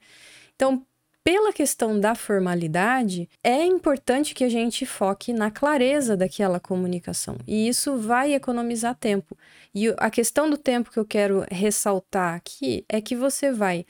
Então, 0.56 0.84
pela 1.28 1.52
questão 1.52 2.00
da 2.00 2.14
formalidade, 2.14 3.28
é 3.44 3.62
importante 3.62 4.34
que 4.34 4.42
a 4.42 4.48
gente 4.48 4.86
foque 4.86 5.30
na 5.30 5.50
clareza 5.50 6.16
daquela 6.16 6.58
comunicação. 6.58 7.36
E 7.46 7.68
isso 7.68 7.98
vai 7.98 8.32
economizar 8.32 8.94
tempo. 8.94 9.36
E 9.74 9.94
a 9.98 10.08
questão 10.08 10.48
do 10.48 10.56
tempo 10.56 10.90
que 10.90 10.98
eu 10.98 11.04
quero 11.04 11.44
ressaltar 11.50 12.34
aqui 12.34 12.82
é 12.88 12.98
que 13.02 13.14
você 13.14 13.52
vai, 13.52 13.84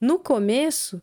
no 0.00 0.20
começo, 0.20 1.02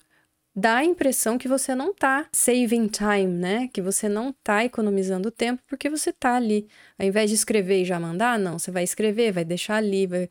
dar 0.55 0.77
a 0.77 0.85
impressão 0.85 1.37
que 1.37 1.49
você 1.49 1.75
não 1.75 1.91
está 1.91 2.29
saving 2.31 2.87
time, 2.87 3.27
né? 3.27 3.67
Que 3.73 3.81
você 3.81 4.07
não 4.07 4.29
está 4.29 4.63
economizando 4.63 5.29
tempo 5.29 5.61
porque 5.67 5.89
você 5.89 6.11
está 6.11 6.37
ali. 6.37 6.65
Ao 6.97 7.05
invés 7.05 7.29
de 7.29 7.35
escrever 7.35 7.81
e 7.81 7.85
já 7.85 7.99
mandar, 7.99 8.39
não, 8.39 8.57
você 8.57 8.71
vai 8.71 8.85
escrever, 8.85 9.33
vai 9.33 9.43
deixar 9.43 9.75
ali, 9.75 10.07
vai, 10.07 10.29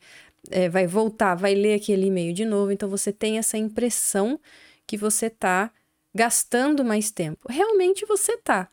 é, 0.49 0.67
vai 0.67 0.87
voltar, 0.87 1.35
vai 1.35 1.53
ler 1.53 1.75
aquele 1.75 2.07
e-mail 2.07 2.33
de 2.33 2.43
novo. 2.43 2.71
Então 2.71 2.89
você 2.89 3.13
tem 3.13 3.37
essa 3.37 3.55
impressão 3.55 4.39
que 4.87 4.97
você 4.97 5.27
está 5.27 5.71
gastando 6.13 6.83
mais 6.83 7.11
tempo. 7.11 7.47
Realmente 7.49 8.05
você 8.05 8.33
está, 8.33 8.69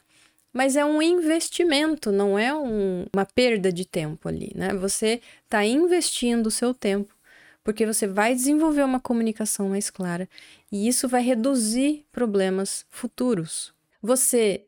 mas 0.52 0.76
é 0.76 0.84
um 0.84 1.00
investimento, 1.00 2.12
não 2.12 2.38
é 2.38 2.54
um, 2.54 3.06
uma 3.14 3.24
perda 3.24 3.72
de 3.72 3.84
tempo 3.84 4.28
ali, 4.28 4.52
né? 4.54 4.74
Você 4.74 5.20
está 5.44 5.64
investindo 5.64 6.46
o 6.46 6.50
seu 6.50 6.74
tempo 6.74 7.14
porque 7.62 7.86
você 7.86 8.06
vai 8.06 8.34
desenvolver 8.34 8.82
uma 8.82 9.00
comunicação 9.00 9.68
mais 9.68 9.90
clara 9.90 10.28
e 10.72 10.88
isso 10.88 11.08
vai 11.08 11.22
reduzir 11.22 12.06
problemas 12.10 12.86
futuros. 12.88 13.72
Você 14.02 14.64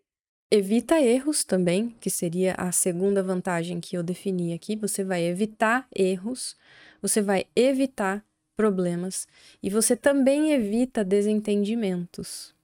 evita 0.50 1.00
erros 1.00 1.44
também, 1.44 1.96
que 2.00 2.10
seria 2.10 2.54
a 2.58 2.70
segunda 2.70 3.22
vantagem 3.22 3.80
que 3.80 3.96
eu 3.96 4.02
defini 4.02 4.52
aqui. 4.52 4.76
Você 4.76 5.02
vai 5.02 5.22
evitar 5.24 5.86
erros, 5.94 6.54
você 7.00 7.22
vai 7.22 7.46
evitar 7.56 8.22
problemas 8.56 9.26
e 9.62 9.70
você 9.70 9.96
também 9.96 10.52
evita 10.52 11.04
desentendimentos. 11.04 12.54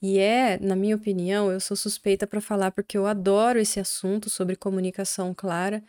E 0.00 0.18
é, 0.18 0.58
na 0.58 0.76
minha 0.76 0.96
opinião, 0.96 1.50
eu 1.50 1.60
sou 1.60 1.76
suspeita 1.76 2.26
para 2.26 2.40
falar 2.40 2.70
porque 2.72 2.96
eu 2.98 3.06
adoro 3.06 3.58
esse 3.58 3.80
assunto 3.80 4.28
sobre 4.28 4.56
comunicação 4.56 5.32
clara, 5.34 5.82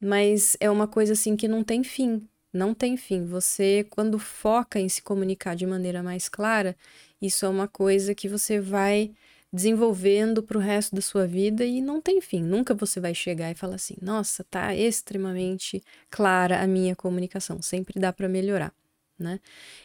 mas 0.00 0.56
é 0.60 0.70
uma 0.70 0.86
coisa 0.86 1.14
assim 1.14 1.36
que 1.36 1.48
não 1.48 1.64
tem 1.64 1.82
fim. 1.82 2.26
Não 2.52 2.72
tem 2.74 2.96
fim. 2.96 3.26
Você, 3.26 3.86
quando 3.90 4.18
foca 4.18 4.80
em 4.80 4.88
se 4.88 5.02
comunicar 5.02 5.56
de 5.56 5.66
maneira 5.66 6.02
mais 6.02 6.28
clara, 6.28 6.76
isso 7.20 7.44
é 7.44 7.48
uma 7.48 7.68
coisa 7.68 8.14
que 8.14 8.28
você 8.28 8.60
vai 8.60 9.12
desenvolvendo 9.52 10.42
para 10.42 10.58
o 10.58 10.60
resto 10.60 10.94
da 10.94 11.00
sua 11.00 11.26
vida 11.26 11.64
e 11.64 11.80
não 11.80 12.00
tem 12.00 12.20
fim. 12.20 12.42
Nunca 12.42 12.74
você 12.74 13.00
vai 13.00 13.14
chegar 13.14 13.50
e 13.50 13.54
falar 13.54 13.76
assim: 13.76 13.96
nossa, 14.00 14.44
tá 14.44 14.74
extremamente 14.74 15.82
clara 16.10 16.62
a 16.62 16.66
minha 16.66 16.94
comunicação. 16.94 17.60
Sempre 17.62 17.98
dá 17.98 18.12
para 18.12 18.28
melhorar 18.28 18.72
né? 19.18 19.40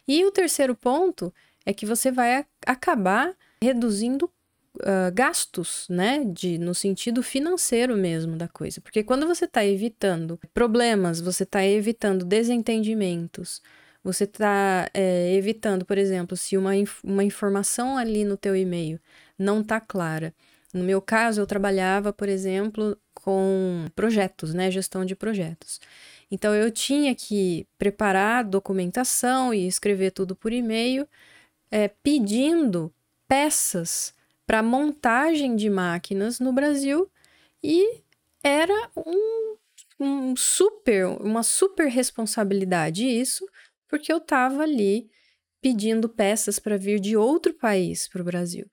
E 0.08 0.24
o 0.26 0.32
terceiro 0.32 0.76
ponto 0.76 1.34
é 1.66 1.74
que 1.74 1.86
você 1.86 2.12
vai 2.12 2.46
acabar 2.66 3.36
reduzindo 3.62 4.30
uh, 4.78 5.12
gastos, 5.14 5.88
né? 5.90 6.24
De, 6.24 6.58
no 6.58 6.76
sentido 6.76 7.24
financeiro 7.24 7.96
mesmo 7.98 8.36
da 8.36 8.48
coisa. 8.48 8.80
Porque 8.80 9.04
quando 9.04 9.26
você 9.26 9.46
está 9.46 9.66
evitando 9.66 10.40
problemas, 10.54 11.20
você 11.20 11.44
está 11.44 11.66
evitando 11.66 12.26
desentendimentos, 12.26 13.62
você 14.04 14.26
está 14.26 14.90
é, 14.94 15.34
evitando, 15.34 15.86
por 15.86 15.98
exemplo, 15.98 16.36
se 16.36 16.58
uma, 16.58 16.72
uma 17.04 17.24
informação 17.24 17.98
ali 17.98 18.26
no 18.26 18.36
teu 18.36 18.56
e-mail 18.56 19.00
não 19.38 19.62
está 19.62 19.80
clara. 19.80 20.34
No 20.74 20.84
meu 20.84 21.02
caso, 21.02 21.40
eu 21.40 21.46
trabalhava, 21.46 22.12
por 22.12 22.28
exemplo, 22.28 22.98
com 23.14 23.86
projetos, 23.96 24.54
né? 24.54 24.72
Gestão 24.72 25.06
de 25.06 25.16
projetos. 25.16 25.80
Então 26.32 26.56
eu 26.56 26.72
tinha 26.72 27.14
que 27.14 27.68
preparar 27.78 28.44
documentação 28.44 29.54
e 29.54 29.68
escrever 29.68 30.12
tudo 30.12 30.36
por 30.36 30.52
e-mail, 30.52 31.08
é, 31.70 31.88
pedindo 31.88 32.92
peças 33.28 34.16
para 34.46 34.64
montagem 34.64 35.56
de 35.56 35.70
máquinas 35.70 36.40
no 36.40 36.52
Brasil 36.52 37.10
e 37.64 38.02
era 38.44 38.90
um, 38.98 39.56
um 40.00 40.36
super, 40.36 41.06
uma 41.22 41.44
super 41.44 41.88
responsabilidade 41.88 43.06
isso, 43.06 43.46
porque 43.88 44.12
eu 44.12 44.18
estava 44.18 44.64
ali 44.64 45.10
pedindo 45.62 46.10
peças 46.10 46.60
para 46.60 46.78
vir 46.78 47.00
de 47.00 47.16
outro 47.16 47.54
país 47.54 48.08
para 48.08 48.22
o 48.22 48.26
Brasil. 48.26 48.68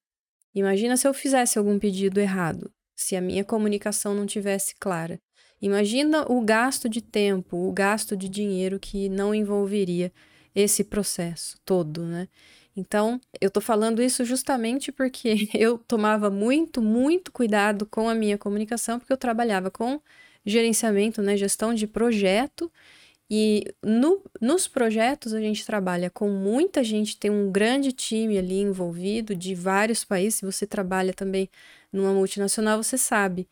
Imagina 0.54 0.96
se 0.96 1.06
eu 1.06 1.14
fizesse 1.14 1.58
algum 1.58 1.78
pedido 1.78 2.20
errado, 2.20 2.70
se 2.96 3.14
a 3.14 3.20
minha 3.20 3.44
comunicação 3.44 4.14
não 4.14 4.26
tivesse 4.26 4.74
clara. 4.78 5.20
Imagina 5.62 6.24
o 6.30 6.40
gasto 6.40 6.88
de 6.88 7.00
tempo, 7.00 7.56
o 7.68 7.72
gasto 7.72 8.16
de 8.16 8.28
dinheiro 8.28 8.78
que 8.78 9.08
não 9.08 9.34
envolveria 9.34 10.12
esse 10.54 10.82
processo 10.82 11.58
todo, 11.64 12.04
né? 12.04 12.28
Então, 12.76 13.20
eu 13.40 13.50
tô 13.50 13.60
falando 13.60 14.02
isso 14.02 14.24
justamente 14.24 14.90
porque 14.90 15.48
eu 15.54 15.78
tomava 15.78 16.30
muito, 16.30 16.80
muito 16.80 17.30
cuidado 17.30 17.84
com 17.84 18.08
a 18.08 18.14
minha 18.14 18.38
comunicação, 18.38 18.98
porque 18.98 19.12
eu 19.12 19.18
trabalhava 19.18 19.70
com 19.70 20.00
gerenciamento, 20.46 21.20
né, 21.20 21.36
gestão 21.36 21.74
de 21.74 21.86
projeto, 21.86 22.72
E 23.30 23.64
no, 23.84 24.22
nos 24.40 24.66
projetos 24.66 25.32
a 25.32 25.40
gente 25.40 25.64
trabalha 25.64 26.10
com 26.10 26.28
muita 26.28 26.82
gente, 26.82 27.16
tem 27.16 27.30
um 27.30 27.50
grande 27.52 27.92
time 27.92 28.36
ali 28.36 28.58
envolvido 28.60 29.36
de 29.36 29.54
vários 29.54 30.04
países. 30.04 30.36
Se 30.40 30.44
você 30.44 30.66
trabalha 30.66 31.14
também 31.14 31.48
numa 31.92 32.12
multinacional, 32.12 32.82
você 32.82 32.98
sabe. 32.98 33.48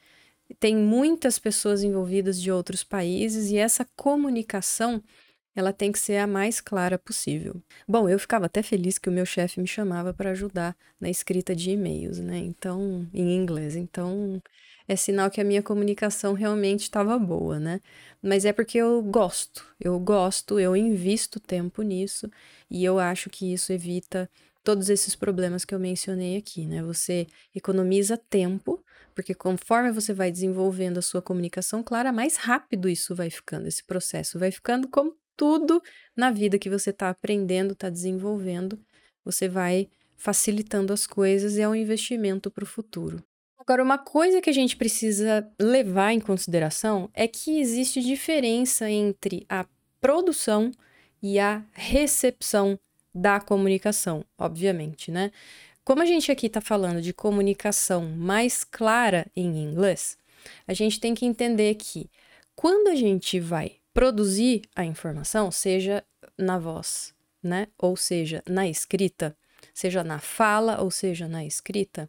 Tem 0.59 0.77
muitas 0.77 1.39
pessoas 1.39 1.83
envolvidas 1.85 2.41
de 2.41 2.51
outros 2.51 2.83
países 2.83 3.51
e 3.51 3.57
essa 3.59 3.87
comunicação 3.97 5.03
ela 5.55 5.73
tem 5.73 5.91
que 5.93 5.99
ser 5.99 6.19
a 6.19 6.27
mais 6.27 6.61
clara 6.61 6.99
possível. 6.99 7.61
Bom, 7.87 8.09
eu 8.09 8.19
ficava 8.19 8.47
até 8.47 8.63
feliz 8.63 8.99
que 8.99 9.09
o 9.09 9.13
meu 9.13 9.27
chefe 9.27 9.61
me 9.61 9.67
chamava 9.67 10.15
para 10.15 10.31
ajudar 10.31 10.77
na 11.01 11.11
escrita 11.11 11.55
de 11.55 11.71
e-mails, 11.71 12.19
né? 12.19 12.39
Então, 12.39 13.09
em 13.13 13.35
inglês. 13.37 13.75
Então, 13.75 14.41
é 14.89 14.97
sinal 14.97 15.31
que 15.31 15.41
a 15.41 15.45
minha 15.45 15.63
comunicação 15.63 16.33
realmente 16.33 16.85
estava 16.85 17.19
boa, 17.19 17.61
né? 17.61 17.81
Mas 18.23 18.47
é 18.47 18.53
porque 18.53 18.79
eu 18.79 19.03
gosto, 19.03 19.65
eu 19.79 19.99
gosto, 20.01 20.59
eu 20.59 20.75
invisto 20.75 21.39
tempo 21.39 21.83
nisso 21.83 22.31
e 22.71 22.85
eu 22.85 22.99
acho 22.99 23.29
que 23.29 23.53
isso 23.53 23.71
evita 23.71 24.29
todos 24.65 24.89
esses 24.89 25.15
problemas 25.15 25.65
que 25.65 25.75
eu 25.75 25.79
mencionei 25.79 26.37
aqui, 26.37 26.67
né? 26.67 26.83
Você 26.83 27.27
economiza 27.55 28.17
tempo, 28.17 28.83
porque 29.15 29.35
conforme 29.35 29.93
você 29.93 30.13
vai 30.15 30.33
desenvolvendo 30.33 30.99
a 30.99 31.03
sua 31.03 31.21
comunicação 31.21 31.83
clara, 31.83 32.11
mais 32.11 32.37
rápido 32.37 32.89
isso 32.89 33.15
vai 33.15 33.31
ficando, 33.31 33.69
esse 33.69 33.85
processo 33.85 34.39
vai 34.39 34.51
ficando 34.51 34.89
como 34.89 35.15
tudo 35.37 35.83
na 36.17 36.31
vida 36.31 36.59
que 36.59 36.71
você 36.71 36.91
está 36.91 37.11
aprendendo, 37.11 37.73
está 37.73 37.89
desenvolvendo, 37.89 38.79
você 39.25 39.49
vai 39.49 39.89
facilitando 40.17 40.93
as 40.93 41.07
coisas 41.07 41.57
e 41.57 41.61
é 41.61 41.69
um 41.69 41.75
investimento 41.75 42.51
para 42.51 42.65
o 42.65 42.67
futuro. 42.67 43.23
Agora, 43.69 43.83
uma 43.83 43.99
coisa 43.99 44.41
que 44.41 44.49
a 44.49 44.53
gente 44.53 44.79
precisa 44.79 45.47
levar 45.61 46.15
em 46.15 46.21
consideração 46.21 47.11
é 47.13 47.29
que 47.29 47.61
existe 47.61 48.01
diferença 48.01 48.89
entre 48.89 49.45
a 49.47 49.67
produção 50.01 50.73
e 51.23 51.39
a 51.39 51.63
recepção 51.75 52.79
da 53.15 53.39
comunicação, 53.39 54.25
obviamente, 54.39 55.11
né? 55.11 55.31
Como 55.85 56.01
a 56.01 56.07
gente 56.07 56.33
aqui 56.33 56.47
está 56.47 56.63
falando 56.63 57.03
de 57.03 57.13
comunicação 57.13 58.09
mais 58.09 58.65
clara 58.65 59.27
em 59.37 59.63
inglês, 59.63 60.17
a 60.67 60.73
gente 60.73 60.99
tem 60.99 61.15
que 61.15 61.27
entender 61.27 61.75
que 61.75 62.09
quando 62.57 62.89
a 62.89 62.95
gente 62.95 63.39
vai 63.39 63.73
produzir 63.93 64.63
a 64.75 64.83
informação, 64.83 65.51
seja 65.51 66.03
na 66.39 66.59
voz, 66.59 67.13
né? 67.43 67.67
Ou 67.77 67.99
seja, 67.99 68.43
na 68.49 68.67
escrita, 68.67 69.37
seja 69.75 70.03
na 70.03 70.21
fala, 70.21 70.81
ou 70.81 70.91
seja 70.91 71.29
na 71.29 71.45
escrita, 71.45 72.09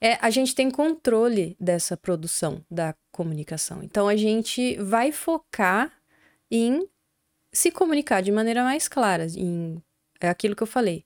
é, 0.00 0.14
a 0.20 0.30
gente 0.30 0.54
tem 0.54 0.70
controle 0.70 1.56
dessa 1.60 1.96
produção 1.96 2.64
da 2.70 2.94
comunicação. 3.12 3.82
Então 3.82 4.08
a 4.08 4.16
gente 4.16 4.76
vai 4.78 5.12
focar 5.12 5.92
em 6.50 6.88
se 7.52 7.70
comunicar 7.70 8.22
de 8.22 8.32
maneira 8.32 8.62
mais 8.62 8.88
clara, 8.88 9.26
em 9.36 9.82
é 10.20 10.28
aquilo 10.28 10.54
que 10.54 10.62
eu 10.62 10.66
falei, 10.66 11.04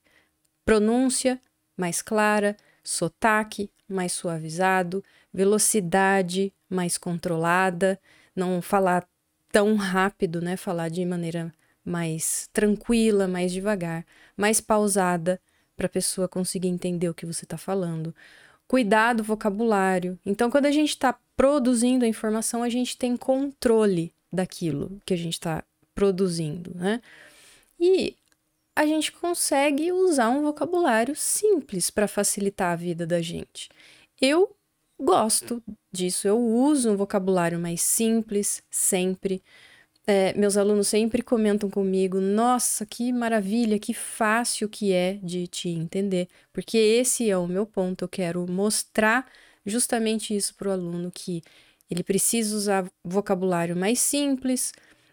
pronúncia 0.65 1.41
mais 1.77 2.03
clara, 2.03 2.57
sotaque 2.83 3.71
mais 3.89 4.13
suavizado, 4.13 5.03
velocidade 5.33 6.53
mais 6.69 6.99
controlada, 6.99 8.01
não 8.35 8.61
falar 8.61 9.07
tão 9.53 9.77
rápido, 9.77 10.41
né? 10.41 10.57
Falar 10.57 10.89
de 10.89 11.05
maneira 11.05 11.53
mais 11.85 12.49
tranquila, 12.53 13.29
mais 13.29 13.53
devagar, 13.53 14.05
mais 14.37 14.61
pausada, 14.61 15.41
para 15.77 15.87
a 15.87 15.91
pessoa 15.91 16.29
conseguir 16.29 16.69
entender 16.69 17.09
o 17.09 17.15
que 17.15 17.27
você 17.27 17.45
está 17.45 17.57
falando. 17.57 18.15
Cuidar 18.67 19.15
do 19.15 19.23
vocabulário. 19.23 20.19
Então, 20.25 20.51
quando 20.51 20.67
a 20.67 20.71
gente 20.71 20.91
está 20.91 21.19
produzindo 21.37 22.05
a 22.05 22.09
informação, 22.09 22.63
a 22.63 22.69
gente 22.69 22.97
tem 22.97 23.17
controle 23.17 24.13
daquilo 24.33 25.01
que 25.05 25.15
a 25.15 25.17
gente 25.17 25.35
está 25.35 25.63
produzindo, 25.95 26.73
né? 26.75 27.01
E 27.79 28.17
a 28.77 28.87
gente 28.87 29.13
consegue 29.13 29.93
usar 29.93 30.29
um 30.31 30.43
vocabulário 30.43 31.15
simples 31.15 31.91
para 31.91 32.09
facilitar 32.09 32.73
a 32.73 32.77
vida 32.77 33.07
da 33.07 33.23
gente. 33.23 33.69
Eu 34.21 34.57
gosto 35.01 35.63
disso. 35.93 36.27
Eu 36.27 36.39
uso 36.39 36.91
um 36.91 36.97
vocabulário 36.97 37.59
mais 37.59 37.83
simples 37.83 38.63
sempre. 38.71 39.43
É, 40.07 40.35
meus 40.35 40.57
alunos 40.57 40.89
sempre 40.89 41.23
comentam 41.23 41.71
comigo: 41.71 42.21
nossa, 42.21 42.85
que 42.85 43.13
maravilha, 43.13 43.79
que 43.79 43.95
fácil 43.95 44.69
que 44.69 44.93
é 44.93 45.15
de 45.23 45.47
te 45.47 45.69
entender, 45.71 46.29
porque 46.53 46.77
esse 46.77 47.31
é 47.31 47.37
o 47.39 47.47
meu 47.47 47.67
ponto. 47.67 48.05
Eu 48.05 48.09
quero 48.09 48.47
mostrar 48.51 49.27
justamente 49.65 50.37
isso 50.37 50.55
para 50.55 50.69
o 50.69 50.73
aluno: 50.73 51.11
que 51.11 51.43
ele 51.91 52.03
precisa 52.03 52.55
usar 52.57 52.91
vocabulário 53.03 53.75
mais 53.77 53.99
simples, 54.01 54.73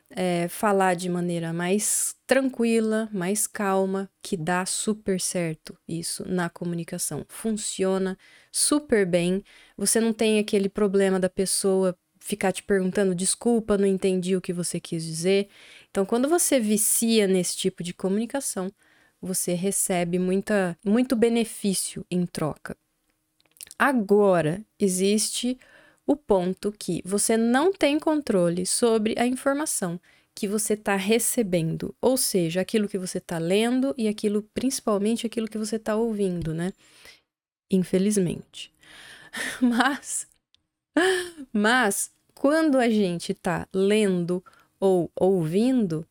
é, 0.09 0.47
falar 0.49 0.95
de 0.95 1.09
maneira 1.09 1.53
mais 1.53 2.15
tranquila, 2.27 3.09
mais 3.13 3.47
calma, 3.47 4.09
que 4.21 4.35
dá 4.35 4.65
super 4.65 5.21
certo 5.21 5.77
isso 5.87 6.27
na 6.27 6.49
comunicação. 6.49 7.25
Funciona 7.29 8.17
super 8.51 9.05
bem. 9.05 9.43
Você 9.77 9.99
não 10.01 10.11
tem 10.13 10.39
aquele 10.39 10.67
problema 10.69 11.19
da 11.19 11.29
pessoa 11.29 11.97
ficar 12.21 12.53
te 12.53 12.63
perguntando 12.63 13.13
desculpa, 13.15 13.77
não 13.77 13.87
entendi 13.87 14.35
o 14.35 14.41
que 14.41 14.53
você 14.53 14.79
quis 14.79 15.03
dizer. 15.03 15.49
Então, 15.89 16.05
quando 16.05 16.29
você 16.29 16.59
vicia 16.59 17.27
nesse 17.27 17.57
tipo 17.57 17.83
de 17.83 17.93
comunicação, 17.93 18.71
você 19.21 19.53
recebe 19.53 20.17
muita, 20.17 20.77
muito 20.85 21.15
benefício 21.15 22.05
em 22.09 22.25
troca. 22.25 22.77
Agora, 23.77 24.63
existe 24.79 25.57
o 26.05 26.15
ponto 26.15 26.71
que 26.71 27.01
você 27.03 27.35
não 27.35 27.73
tem 27.73 27.99
controle 27.99 28.65
sobre 28.65 29.15
a 29.17 29.25
informação 29.25 29.99
que 30.33 30.47
você 30.47 30.73
está 30.73 30.95
recebendo, 30.95 31.93
ou 32.01 32.15
seja, 32.15 32.61
aquilo 32.61 32.87
que 32.87 32.97
você 32.97 33.17
está 33.17 33.37
lendo 33.37 33.93
e 33.97 34.07
aquilo, 34.07 34.43
principalmente 34.53 35.25
aquilo 35.25 35.47
que 35.47 35.57
você 35.57 35.75
está 35.75 35.95
ouvindo, 35.95 36.53
né? 36.53 36.71
Infelizmente. 37.69 38.71
Mas, 39.61 40.27
mas 41.53 42.11
quando 42.33 42.77
a 42.77 42.89
gente 42.89 43.31
está 43.31 43.67
lendo 43.73 44.43
ou 44.79 45.11
ouvindo, 45.15 46.05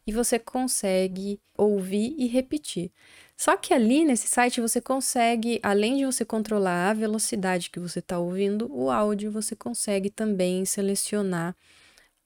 e 0.06 0.12
você 0.12 0.38
consegue 0.38 1.40
ouvir 1.56 2.14
e 2.18 2.26
repetir. 2.26 2.92
Só 3.38 3.56
que 3.56 3.72
ali 3.72 4.04
nesse 4.04 4.26
site 4.26 4.60
você 4.60 4.80
consegue, 4.80 5.60
além 5.62 5.96
de 5.96 6.04
você 6.04 6.24
controlar 6.24 6.90
a 6.90 6.92
velocidade 6.92 7.70
que 7.70 7.78
você 7.78 8.00
está 8.00 8.18
ouvindo 8.18 8.68
o 8.68 8.90
áudio, 8.90 9.30
você 9.30 9.54
consegue 9.54 10.10
também 10.10 10.64
selecionar 10.64 11.54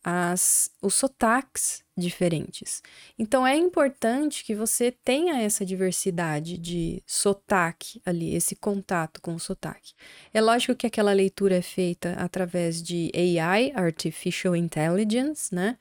as, 0.02 0.70
os 0.80 0.94
sotaques 0.94 1.84
diferentes. 1.94 2.82
Então 3.18 3.46
é 3.46 3.54
importante 3.54 4.42
que 4.42 4.54
você 4.54 4.90
tenha 4.90 5.42
essa 5.42 5.66
diversidade 5.66 6.56
de 6.56 7.02
sotaque 7.06 8.00
ali, 8.06 8.34
esse 8.34 8.56
contato 8.56 9.20
com 9.20 9.34
o 9.34 9.38
sotaque. 9.38 9.92
É 10.32 10.40
lógico 10.40 10.74
que 10.74 10.86
aquela 10.86 11.12
leitura 11.12 11.56
é 11.56 11.62
feita 11.62 12.14
através 12.14 12.82
de 12.82 13.12
AI, 13.38 13.70
Artificial 13.74 14.56
Intelligence, 14.56 15.54
né? 15.54 15.76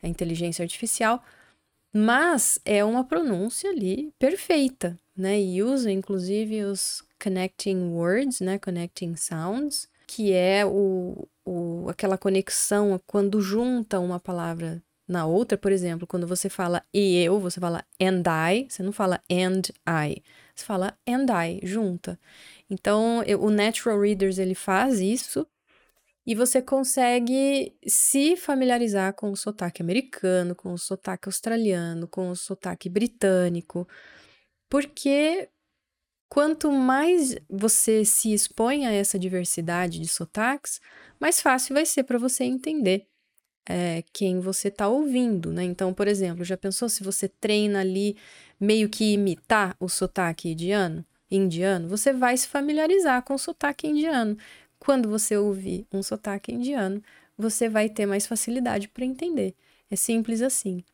A 0.00 0.06
inteligência 0.06 0.62
artificial, 0.62 1.20
mas 1.96 2.58
é 2.64 2.84
uma 2.84 3.04
pronúncia 3.04 3.70
ali 3.70 4.12
perfeita, 4.18 4.98
né? 5.16 5.40
E 5.40 5.62
usa 5.62 5.90
inclusive 5.90 6.64
os 6.64 7.02
connecting 7.22 7.90
words, 7.90 8.40
né? 8.40 8.58
Connecting 8.58 9.16
sounds, 9.16 9.88
que 10.06 10.32
é 10.32 10.64
o, 10.66 11.26
o, 11.44 11.88
aquela 11.88 12.18
conexão 12.18 13.00
quando 13.06 13.40
junta 13.40 13.98
uma 13.98 14.20
palavra 14.20 14.82
na 15.08 15.24
outra, 15.24 15.56
por 15.56 15.72
exemplo, 15.72 16.06
quando 16.06 16.26
você 16.26 16.48
fala 16.48 16.82
e 16.92 17.16
eu, 17.22 17.38
você 17.38 17.60
fala 17.60 17.84
and 18.00 18.24
I, 18.26 18.66
você 18.68 18.82
não 18.82 18.92
fala 18.92 19.22
and 19.30 19.62
I, 19.88 20.22
você 20.54 20.64
fala 20.64 20.98
and 21.08 21.26
I, 21.30 21.60
junta. 21.62 22.18
Então, 22.68 23.22
eu, 23.22 23.40
o 23.42 23.50
Natural 23.50 24.00
Readers, 24.00 24.38
ele 24.38 24.54
faz 24.54 25.00
isso 25.00 25.46
e 26.26 26.34
você 26.34 26.60
consegue 26.60 27.76
se 27.86 28.36
familiarizar 28.36 29.14
com 29.14 29.30
o 29.30 29.36
sotaque 29.36 29.80
americano, 29.82 30.54
com 30.54 30.72
o 30.72 30.78
sotaque 30.78 31.28
australiano, 31.28 32.08
com 32.08 32.30
o 32.30 32.36
sotaque 32.36 32.88
britânico, 32.88 33.86
porque 34.68 35.48
quanto 36.28 36.72
mais 36.72 37.36
você 37.48 38.04
se 38.04 38.32
expõe 38.32 38.86
a 38.86 38.92
essa 38.92 39.18
diversidade 39.18 40.00
de 40.00 40.08
sotaques, 40.08 40.80
mais 41.20 41.40
fácil 41.40 41.74
vai 41.74 41.86
ser 41.86 42.04
para 42.04 42.18
você 42.18 42.44
entender 42.44 43.06
é, 43.68 44.04
quem 44.12 44.40
você 44.40 44.68
está 44.68 44.88
ouvindo, 44.88 45.52
né? 45.52 45.64
Então, 45.64 45.94
por 45.94 46.08
exemplo, 46.08 46.44
já 46.44 46.56
pensou 46.56 46.88
se 46.88 47.02
você 47.02 47.28
treina 47.28 47.80
ali 47.80 48.16
meio 48.60 48.88
que 48.88 49.12
imitar 49.14 49.76
o 49.80 49.88
sotaque 49.88 50.50
indiano? 50.50 51.04
indiano, 51.30 51.88
você 51.88 52.12
vai 52.12 52.36
se 52.36 52.46
familiarizar 52.48 53.22
com 53.22 53.34
o 53.34 53.38
sotaque 53.38 53.88
indiano. 53.88 54.36
Quando 54.86 55.08
você 55.08 55.36
ouvir 55.36 55.84
um 55.92 56.00
sotaque 56.00 56.52
indiano, 56.52 57.02
você 57.36 57.68
vai 57.68 57.88
ter 57.88 58.06
mais 58.06 58.24
facilidade 58.24 58.86
para 58.86 59.04
entender. 59.04 59.52
É 59.90 59.96
simples 59.96 60.40
assim. 60.40 60.84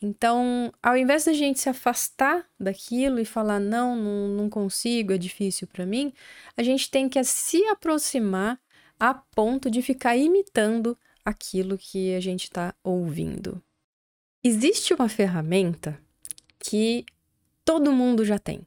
Então, 0.00 0.72
ao 0.82 0.96
invés 0.96 1.26
da 1.26 1.34
gente 1.34 1.60
se 1.60 1.68
afastar 1.68 2.48
daquilo 2.58 3.20
e 3.20 3.24
falar, 3.26 3.60
não, 3.60 3.94
não, 3.94 4.28
não 4.28 4.48
consigo, 4.48 5.12
é 5.12 5.18
difícil 5.18 5.68
para 5.68 5.84
mim, 5.84 6.10
a 6.56 6.62
gente 6.62 6.90
tem 6.90 7.06
que 7.06 7.22
se 7.22 7.62
aproximar 7.66 8.58
a 8.98 9.12
ponto 9.12 9.70
de 9.70 9.82
ficar 9.82 10.16
imitando 10.16 10.96
aquilo 11.22 11.76
que 11.76 12.14
a 12.14 12.20
gente 12.20 12.44
está 12.44 12.74
ouvindo. 12.82 13.62
Existe 14.42 14.94
uma 14.94 15.06
ferramenta 15.10 16.00
que 16.58 17.04
todo 17.62 17.92
mundo 17.92 18.24
já 18.24 18.38
tem 18.38 18.66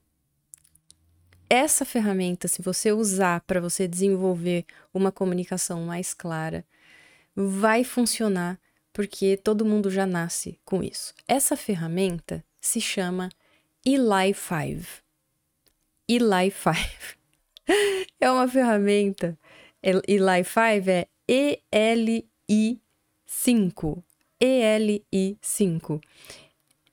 essa 1.50 1.86
ferramenta, 1.86 2.48
se 2.48 2.62
você 2.62 2.92
usar 2.92 3.42
para 3.42 3.62
você 3.62 3.88
desenvolver 3.88 4.66
uma 4.94 5.12
comunicação 5.12 5.82
mais 5.84 6.14
clara, 6.14 6.66
vai 7.36 7.84
funcionar 7.84 8.60
porque 8.92 9.38
todo 9.38 9.66
mundo 9.66 9.92
já 9.92 10.06
nasce 10.06 10.60
com 10.66 10.84
isso. 10.84 11.14
Essa 11.28 11.56
ferramenta 11.56 12.44
se 12.60 12.82
chama 12.82 13.30
Eli 13.86 14.34
5. 14.34 15.04
Eli 16.10 16.52
5 16.52 17.18
é 18.20 18.32
uma 18.32 18.48
ferramenta. 18.48 19.38
Eli 19.82 20.44
5 20.44 20.90
é 20.90 21.08
ELI 21.72 22.28
5. 23.26 24.04
ELI 24.40 25.38
5. 25.42 26.02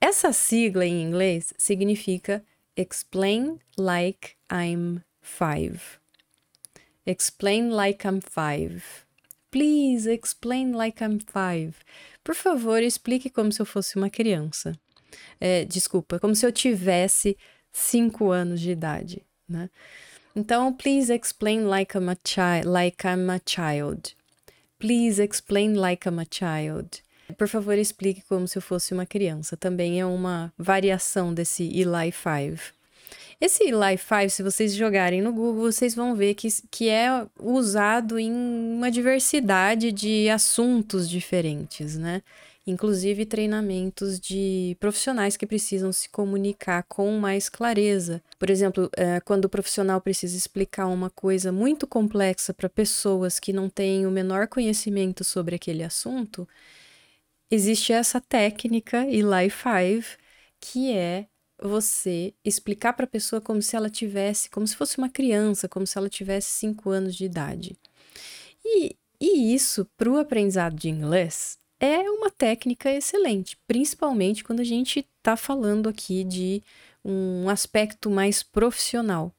Essa 0.00 0.32
sigla 0.32 0.84
em 0.84 1.02
inglês 1.02 1.54
significa 1.56 2.44
Explain 2.76 3.60
like 3.76 4.36
I'm 4.50 5.04
five. 5.22 6.00
Explain 7.06 7.70
like 7.70 8.04
I'm 8.04 8.20
five. 8.20 9.06
Please 9.52 10.08
explain 10.08 10.72
like 10.72 11.00
I'm 11.00 11.20
five. 11.20 11.74
Por 12.24 12.34
favor, 12.34 12.82
explique 12.82 13.30
como 13.30 13.52
se 13.52 13.62
eu 13.62 13.66
fosse 13.66 13.94
uma 13.94 14.10
criança. 14.10 14.76
É, 15.40 15.64
desculpa, 15.64 16.18
como 16.18 16.34
se 16.34 16.44
eu 16.44 16.50
tivesse 16.50 17.36
cinco 17.70 18.32
anos 18.32 18.60
de 18.60 18.72
idade, 18.72 19.22
né? 19.48 19.70
Então, 20.34 20.72
please 20.72 21.12
explain 21.12 21.66
like 21.66 21.96
I'm 21.96 22.08
a 22.08 22.16
child, 22.26 22.66
like 22.66 23.06
I'm 23.06 23.30
a 23.30 23.40
child. 23.46 24.16
Please 24.80 25.22
explain 25.22 25.74
like 25.74 26.08
I'm 26.08 26.18
a 26.18 26.26
child. 26.28 27.02
Por 27.36 27.48
favor, 27.48 27.76
explique 27.76 28.22
como 28.28 28.46
se 28.46 28.58
eu 28.58 28.62
fosse 28.62 28.92
uma 28.94 29.06
criança. 29.06 29.56
Também 29.56 30.00
é 30.00 30.06
uma 30.06 30.52
variação 30.56 31.34
desse 31.34 31.64
Eli 31.64 32.12
5. 32.12 32.74
Esse 33.40 33.64
Eli 33.64 33.98
5, 33.98 34.30
se 34.30 34.42
vocês 34.42 34.74
jogarem 34.74 35.20
no 35.20 35.32
Google, 35.32 35.70
vocês 35.70 35.94
vão 35.94 36.14
ver 36.14 36.34
que, 36.34 36.48
que 36.70 36.88
é 36.88 37.26
usado 37.38 38.18
em 38.18 38.32
uma 38.32 38.90
diversidade 38.90 39.92
de 39.92 40.28
assuntos 40.28 41.08
diferentes, 41.08 41.96
né? 41.96 42.22
Inclusive 42.66 43.26
treinamentos 43.26 44.18
de 44.18 44.74
profissionais 44.80 45.36
que 45.36 45.46
precisam 45.46 45.92
se 45.92 46.08
comunicar 46.08 46.84
com 46.84 47.18
mais 47.18 47.50
clareza. 47.50 48.22
Por 48.38 48.48
exemplo, 48.48 48.88
é, 48.96 49.20
quando 49.20 49.44
o 49.44 49.50
profissional 49.50 50.00
precisa 50.00 50.34
explicar 50.36 50.86
uma 50.86 51.10
coisa 51.10 51.52
muito 51.52 51.86
complexa 51.86 52.54
para 52.54 52.68
pessoas 52.68 53.38
que 53.38 53.52
não 53.52 53.68
têm 53.68 54.06
o 54.06 54.10
menor 54.10 54.46
conhecimento 54.48 55.22
sobre 55.22 55.56
aquele 55.56 55.82
assunto, 55.82 56.48
existe 57.54 57.92
essa 57.92 58.20
técnica 58.20 59.06
Eli 59.06 59.50
5, 59.50 60.18
que 60.60 60.92
é 60.92 61.26
você 61.62 62.34
explicar 62.44 62.92
para 62.92 63.04
a 63.04 63.08
pessoa 63.08 63.40
como 63.40 63.62
se 63.62 63.76
ela 63.76 63.88
tivesse, 63.88 64.50
como 64.50 64.66
se 64.66 64.76
fosse 64.76 64.98
uma 64.98 65.08
criança, 65.08 65.68
como 65.68 65.86
se 65.86 65.96
ela 65.96 66.08
tivesse 66.08 66.50
cinco 66.50 66.90
anos 66.90 67.14
de 67.14 67.24
idade. 67.24 67.76
E, 68.64 68.96
e 69.20 69.54
isso, 69.54 69.86
para 69.96 70.10
o 70.10 70.18
aprendizado 70.18 70.74
de 70.74 70.88
inglês, 70.88 71.58
é 71.78 72.00
uma 72.10 72.30
técnica 72.30 72.90
excelente, 72.90 73.56
principalmente 73.66 74.42
quando 74.42 74.60
a 74.60 74.64
gente 74.64 75.06
está 75.18 75.36
falando 75.36 75.88
aqui 75.88 76.24
de 76.24 76.62
um 77.04 77.48
aspecto 77.48 78.10
mais 78.10 78.42
profissional, 78.42 79.32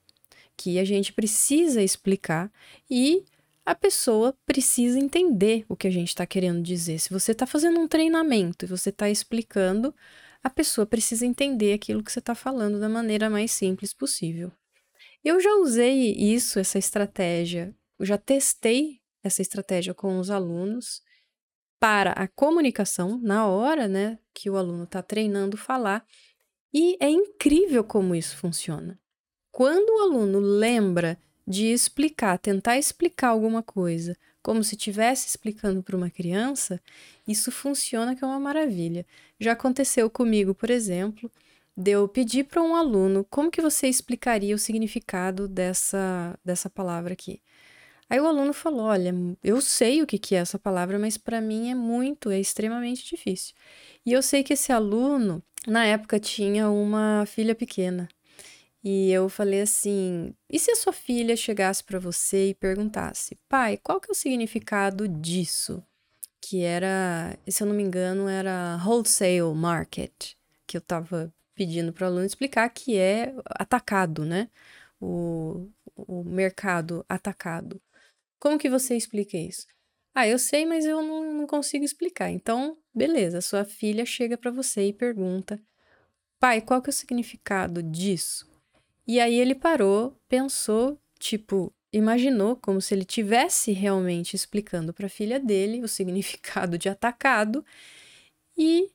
que 0.55 0.79
a 0.79 0.85
gente 0.85 1.11
precisa 1.11 1.81
explicar 1.81 2.51
e 2.89 3.25
a 3.65 3.73
pessoa 3.73 4.37
precisa 4.45 4.99
entender 4.99 5.65
o 5.67 5.75
que 5.75 5.87
a 5.87 5.91
gente 5.91 6.09
está 6.09 6.25
querendo 6.25 6.61
dizer. 6.61 6.99
Se 6.99 7.09
você 7.09 7.31
está 7.31 7.47
fazendo 7.47 7.79
um 7.79 7.87
treinamento 7.87 8.63
e 8.63 8.67
você 8.67 8.89
está 8.89 9.09
explicando, 9.09 9.93
a 10.43 10.49
pessoa 10.49 10.85
precisa 10.85 11.25
entender 11.25 11.73
aquilo 11.73 12.03
que 12.03 12.11
você 12.11 12.19
está 12.19 12.35
falando 12.35 12.79
da 12.79 12.87
maneira 12.87 13.29
mais 13.29 13.51
simples 13.51 13.91
possível. 13.91 14.51
Eu 15.23 15.41
já 15.41 15.55
usei 15.55 16.11
isso, 16.11 16.59
essa 16.59 16.77
estratégia, 16.77 17.75
eu 17.97 18.05
já 18.05 18.15
testei 18.15 19.01
essa 19.23 19.41
estratégia 19.41 19.91
com 19.95 20.19
os 20.19 20.29
alunos 20.29 21.01
para 21.79 22.11
a 22.11 22.27
comunicação 22.27 23.19
na 23.21 23.47
hora, 23.47 23.87
né, 23.87 24.19
que 24.33 24.49
o 24.49 24.57
aluno 24.57 24.83
está 24.83 25.01
treinando 25.01 25.57
falar, 25.57 26.05
e 26.71 26.95
é 26.99 27.09
incrível 27.09 27.83
como 27.83 28.13
isso 28.13 28.37
funciona. 28.37 28.99
Quando 29.51 29.89
o 29.89 30.01
aluno 30.01 30.39
lembra 30.39 31.17
de 31.47 31.67
explicar, 31.67 32.37
tentar 32.39 32.77
explicar 32.77 33.29
alguma 33.29 33.61
coisa, 33.61 34.17
como 34.41 34.63
se 34.63 34.75
estivesse 34.75 35.27
explicando 35.27 35.81
para 35.81 35.97
uma 35.97 36.09
criança, 36.09 36.81
isso 37.27 37.51
funciona 37.51 38.15
que 38.15 38.23
é 38.23 38.27
uma 38.27 38.39
maravilha. 38.39 39.05
Já 39.39 39.53
aconteceu 39.53 40.09
comigo, 40.09 40.53
por 40.53 40.69
exemplo, 40.69 41.31
de 41.75 41.91
eu 41.91 42.07
pedir 42.07 42.45
para 42.45 42.61
um 42.61 42.75
aluno 42.75 43.25
como 43.29 43.51
que 43.51 43.61
você 43.61 43.87
explicaria 43.87 44.55
o 44.55 44.59
significado 44.59 45.47
dessa, 45.47 46.37
dessa 46.43 46.69
palavra 46.69 47.13
aqui. 47.13 47.41
Aí 48.09 48.19
o 48.19 48.27
aluno 48.27 48.53
falou: 48.53 48.85
Olha, 48.85 49.13
eu 49.43 49.59
sei 49.61 50.01
o 50.01 50.07
que, 50.07 50.19
que 50.19 50.35
é 50.35 50.39
essa 50.39 50.59
palavra, 50.59 50.99
mas 50.99 51.17
para 51.17 51.41
mim 51.41 51.71
é 51.71 51.75
muito, 51.75 52.29
é 52.29 52.39
extremamente 52.39 53.05
difícil. 53.05 53.55
E 54.05 54.13
eu 54.13 54.21
sei 54.21 54.43
que 54.43 54.53
esse 54.53 54.71
aluno, 54.71 55.43
na 55.67 55.85
época, 55.85 56.19
tinha 56.19 56.69
uma 56.69 57.25
filha 57.25 57.55
pequena. 57.55 58.07
E 58.87 59.11
eu 59.11 59.27
falei 59.29 59.61
assim: 59.61 60.35
e 60.47 60.59
se 60.59 60.69
a 60.69 60.75
sua 60.75 60.93
filha 60.93 61.35
chegasse 61.35 61.83
para 61.83 61.97
você 61.97 62.49
e 62.49 62.53
perguntasse, 62.53 63.35
pai, 63.49 63.77
qual 63.77 63.99
que 63.99 64.11
é 64.11 64.13
o 64.13 64.15
significado 64.15 65.07
disso? 65.07 65.83
Que 66.39 66.61
era, 66.61 67.35
se 67.47 67.63
eu 67.63 67.67
não 67.67 67.75
me 67.75 67.81
engano, 67.81 68.27
era 68.29 68.79
wholesale 68.85 69.55
market, 69.55 70.35
que 70.67 70.77
eu 70.77 70.79
estava 70.79 71.33
pedindo 71.55 71.91
para 71.91 72.05
o 72.05 72.07
aluno 72.09 72.25
explicar 72.25 72.69
que 72.69 72.95
é 72.95 73.33
atacado, 73.49 74.23
né? 74.23 74.49
O, 75.01 75.67
o 75.95 76.23
mercado 76.23 77.03
atacado. 77.09 77.81
Como 78.39 78.59
que 78.59 78.69
você 78.69 78.95
explica 78.95 79.37
isso? 79.37 79.65
Ah, 80.13 80.27
eu 80.27 80.37
sei, 80.37 80.65
mas 80.65 80.85
eu 80.85 81.01
não, 81.01 81.33
não 81.33 81.47
consigo 81.47 81.83
explicar. 81.83 82.29
Então, 82.29 82.77
beleza, 82.93 83.41
sua 83.41 83.65
filha 83.65 84.05
chega 84.05 84.37
para 84.37 84.51
você 84.51 84.89
e 84.89 84.93
pergunta: 84.93 85.59
pai, 86.39 86.61
qual 86.61 86.81
que 86.83 86.89
é 86.89 86.91
o 86.91 86.93
significado 86.93 87.81
disso? 87.81 88.54
E 89.07 89.19
aí 89.19 89.39
ele 89.39 89.55
parou, 89.55 90.19
pensou, 90.27 90.99
tipo, 91.19 91.73
imaginou 91.93 92.55
como 92.55 92.81
se 92.81 92.93
ele 92.93 93.05
tivesse 93.05 93.71
realmente 93.71 94.35
explicando 94.35 94.93
para 94.93 95.05
a 95.07 95.09
filha 95.09 95.39
dele 95.39 95.81
o 95.81 95.87
significado 95.89 96.77
de 96.77 96.89
atacado 96.89 97.63
e 98.57 98.89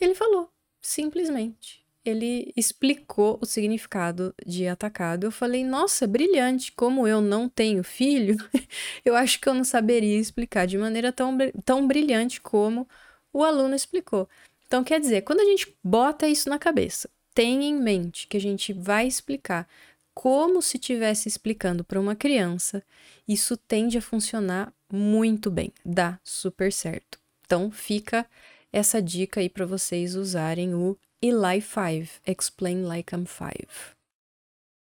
ele 0.00 0.14
falou, 0.14 0.50
simplesmente. 0.80 1.84
Ele 2.04 2.52
explicou 2.56 3.36
o 3.42 3.46
significado 3.46 4.32
de 4.46 4.68
atacado. 4.68 5.24
Eu 5.24 5.32
falei, 5.32 5.64
nossa, 5.64 6.06
brilhante. 6.06 6.70
Como 6.70 7.06
eu 7.06 7.20
não 7.20 7.48
tenho 7.48 7.82
filho, 7.82 8.36
eu 9.04 9.16
acho 9.16 9.40
que 9.40 9.48
eu 9.48 9.54
não 9.54 9.64
saberia 9.64 10.18
explicar 10.18 10.66
de 10.66 10.78
maneira 10.78 11.12
tão, 11.12 11.36
tão 11.64 11.86
brilhante 11.86 12.40
como 12.40 12.88
o 13.32 13.42
aluno 13.42 13.74
explicou. 13.74 14.28
Então, 14.66 14.84
quer 14.84 15.00
dizer, 15.00 15.22
quando 15.22 15.40
a 15.40 15.44
gente 15.44 15.76
bota 15.82 16.28
isso 16.28 16.48
na 16.48 16.58
cabeça, 16.58 17.10
tenha 17.36 17.68
em 17.68 17.78
mente 17.78 18.26
que 18.26 18.38
a 18.38 18.40
gente 18.40 18.72
vai 18.72 19.06
explicar 19.06 19.68
como 20.14 20.62
se 20.62 20.78
estivesse 20.78 21.28
explicando 21.28 21.84
para 21.84 22.00
uma 22.00 22.16
criança, 22.16 22.82
isso 23.28 23.58
tende 23.58 23.98
a 23.98 24.02
funcionar 24.02 24.72
muito 24.90 25.50
bem, 25.50 25.70
dá 25.84 26.18
super 26.24 26.72
certo. 26.72 27.18
Então 27.44 27.70
fica 27.70 28.26
essa 28.72 29.02
dica 29.02 29.40
aí 29.40 29.50
para 29.50 29.66
vocês 29.66 30.16
usarem 30.16 30.74
o 30.74 30.96
Eli 31.20 31.60
5, 31.60 32.22
Explain 32.26 32.84
Like 32.84 33.14
I'm 33.14 33.26
5. 33.26 33.94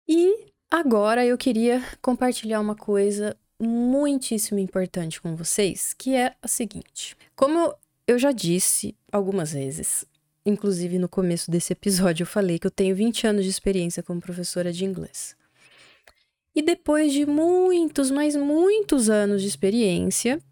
E 0.08 0.46
agora 0.68 1.24
eu 1.24 1.38
queria 1.38 1.80
compartilhar 2.02 2.58
uma 2.60 2.74
coisa 2.74 3.36
muitíssimo 3.60 4.58
importante 4.58 5.22
com 5.22 5.36
vocês, 5.36 5.94
que 5.96 6.16
é 6.16 6.34
a 6.42 6.48
seguinte. 6.48 7.16
Como 7.36 7.72
eu 8.08 8.18
já 8.18 8.32
disse 8.32 8.96
algumas 9.12 9.52
vezes, 9.52 10.04
inclusive 10.44 10.98
no 10.98 11.08
começo 11.08 11.50
desse 11.50 11.72
episódio 11.72 12.22
eu 12.22 12.26
falei 12.26 12.58
que 12.58 12.66
eu 12.66 12.70
tenho 12.70 12.94
20 12.94 13.26
anos 13.26 13.44
de 13.44 13.50
experiência 13.50 14.02
como 14.02 14.20
professora 14.20 14.72
de 14.72 14.84
inglês. 14.84 15.36
E 16.54 16.62
depois 16.62 17.12
de 17.12 17.24
muitos, 17.26 18.10
mas 18.10 18.34
muitos 18.34 19.08
anos 19.08 19.42
de 19.42 19.48
experiência, 19.48 20.42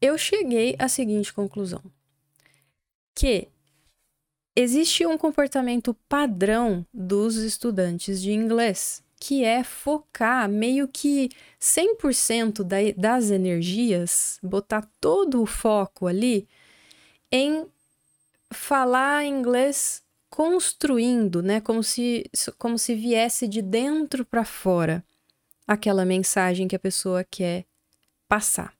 eu 0.00 0.16
cheguei 0.16 0.74
à 0.78 0.88
seguinte 0.88 1.32
conclusão: 1.32 1.82
que 3.14 3.48
existe 4.56 5.06
um 5.06 5.18
comportamento 5.18 5.94
padrão 6.08 6.86
dos 6.92 7.36
estudantes 7.36 8.22
de 8.22 8.32
inglês, 8.32 9.02
que 9.20 9.44
é 9.44 9.62
focar 9.62 10.48
meio 10.48 10.88
que 10.88 11.28
100% 11.60 12.62
da, 12.62 12.76
das 12.96 13.30
energias, 13.30 14.38
botar 14.42 14.88
todo 15.00 15.42
o 15.42 15.46
foco 15.46 16.06
ali 16.06 16.48
em 17.30 17.66
falar 18.50 19.24
inglês 19.24 20.02
construindo, 20.30 21.42
né, 21.42 21.60
como 21.60 21.82
se 21.82 22.30
como 22.58 22.78
se 22.78 22.94
viesse 22.94 23.48
de 23.48 23.62
dentro 23.62 24.24
para 24.24 24.44
fora 24.44 25.04
aquela 25.66 26.04
mensagem 26.04 26.68
que 26.68 26.76
a 26.76 26.78
pessoa 26.78 27.24
quer 27.24 27.64
passar. 28.28 28.72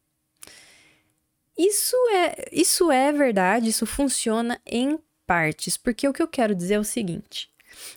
Isso 1.56 1.96
é, 2.12 2.48
isso 2.52 2.90
é 2.90 3.12
verdade, 3.12 3.68
isso 3.68 3.84
funciona 3.84 4.60
em 4.64 4.98
partes, 5.26 5.76
porque 5.76 6.06
o 6.06 6.12
que 6.12 6.22
eu 6.22 6.28
quero 6.28 6.54
dizer 6.54 6.74
é 6.74 6.78
o 6.78 6.84
seguinte: 6.84 7.50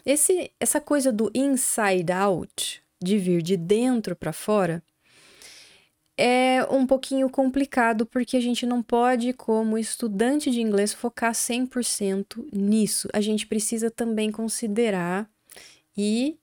esse, 0.05 0.51
essa 0.59 0.81
coisa 0.81 1.11
do 1.11 1.31
inside 1.33 2.11
out, 2.11 2.83
de 3.01 3.17
vir 3.17 3.41
de 3.41 3.55
dentro 3.55 4.15
para 4.15 4.33
fora, 4.33 4.83
é 6.21 6.63
um 6.69 6.85
pouquinho 6.85 7.27
complicado 7.29 8.05
porque 8.05 8.37
a 8.37 8.41
gente 8.41 8.63
não 8.63 8.83
pode, 8.83 9.33
como 9.33 9.75
estudante 9.75 10.51
de 10.51 10.61
inglês, 10.61 10.93
focar 10.93 11.33
100% 11.33 12.47
nisso. 12.53 13.09
A 13.11 13.19
gente 13.19 13.47
precisa 13.47 13.89
também 13.89 14.31
considerar 14.31 15.27
e 15.97 16.37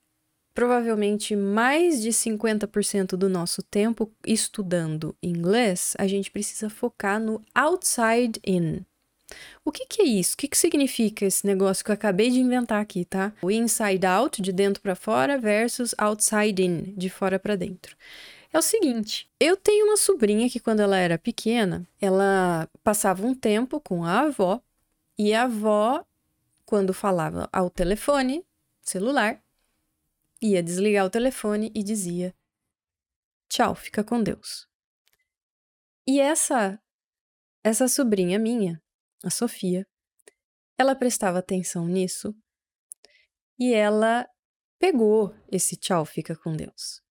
provavelmente 0.53 1.33
mais 1.33 2.01
de 2.01 2.09
50% 2.09 3.15
do 3.15 3.29
nosso 3.29 3.63
tempo 3.63 4.11
estudando 4.27 5.15
inglês, 5.23 5.93
a 5.97 6.05
gente 6.05 6.29
precisa 6.29 6.69
focar 6.69 7.17
no 7.17 7.41
outside 7.55 8.37
in. 8.45 8.81
O 9.63 9.71
que, 9.71 9.85
que 9.85 10.01
é 10.01 10.05
isso? 10.05 10.33
O 10.33 10.37
que, 10.37 10.49
que 10.49 10.57
significa 10.57 11.25
esse 11.25 11.47
negócio 11.47 11.85
que 11.85 11.91
eu 11.91 11.93
acabei 11.93 12.29
de 12.29 12.39
inventar 12.41 12.81
aqui, 12.81 13.05
tá? 13.05 13.31
O 13.41 13.49
inside 13.49 14.05
out, 14.05 14.41
de 14.41 14.51
dentro 14.51 14.81
para 14.81 14.95
fora, 14.95 15.37
versus 15.37 15.95
outside 15.97 16.61
in, 16.61 16.93
de 16.97 17.09
fora 17.09 17.39
para 17.39 17.55
dentro. 17.55 17.95
É 18.51 18.57
o 18.57 18.63
seguinte, 18.63 19.29
eu 19.39 19.55
tenho 19.55 19.85
uma 19.85 19.97
sobrinha 19.97 20.49
que 20.49 20.59
quando 20.59 20.79
ela 20.79 20.97
era 20.97 21.19
pequena, 21.19 21.87
ela 22.01 22.67
passava 22.83 23.25
um 23.25 23.35
tempo 23.35 23.79
com 23.79 24.03
a 24.03 24.21
avó 24.21 24.59
e 25.17 25.33
a 25.33 25.43
avó, 25.43 26.03
quando 26.65 26.93
falava 26.93 27.47
ao 27.51 27.69
telefone 27.69 28.43
celular, 28.81 29.43
ia 30.41 30.63
desligar 30.63 31.05
o 31.05 31.09
telefone 31.09 31.71
e 31.75 31.83
dizia: 31.83 32.33
Tchau, 33.47 33.75
fica 33.75 34.03
com 34.03 34.23
Deus. 34.23 34.67
E 36.07 36.19
essa 36.19 36.81
essa 37.63 37.87
sobrinha 37.87 38.39
minha, 38.39 38.81
a 39.23 39.29
Sofia, 39.29 39.85
ela 40.77 40.95
prestava 40.95 41.39
atenção 41.39 41.85
nisso 41.87 42.33
e 43.59 43.73
ela 43.73 44.27
pegou 44.79 45.35
esse 45.51 45.75
tchau, 45.75 46.05
fica 46.05 46.35
com 46.35 46.55
Deus. 46.55 47.03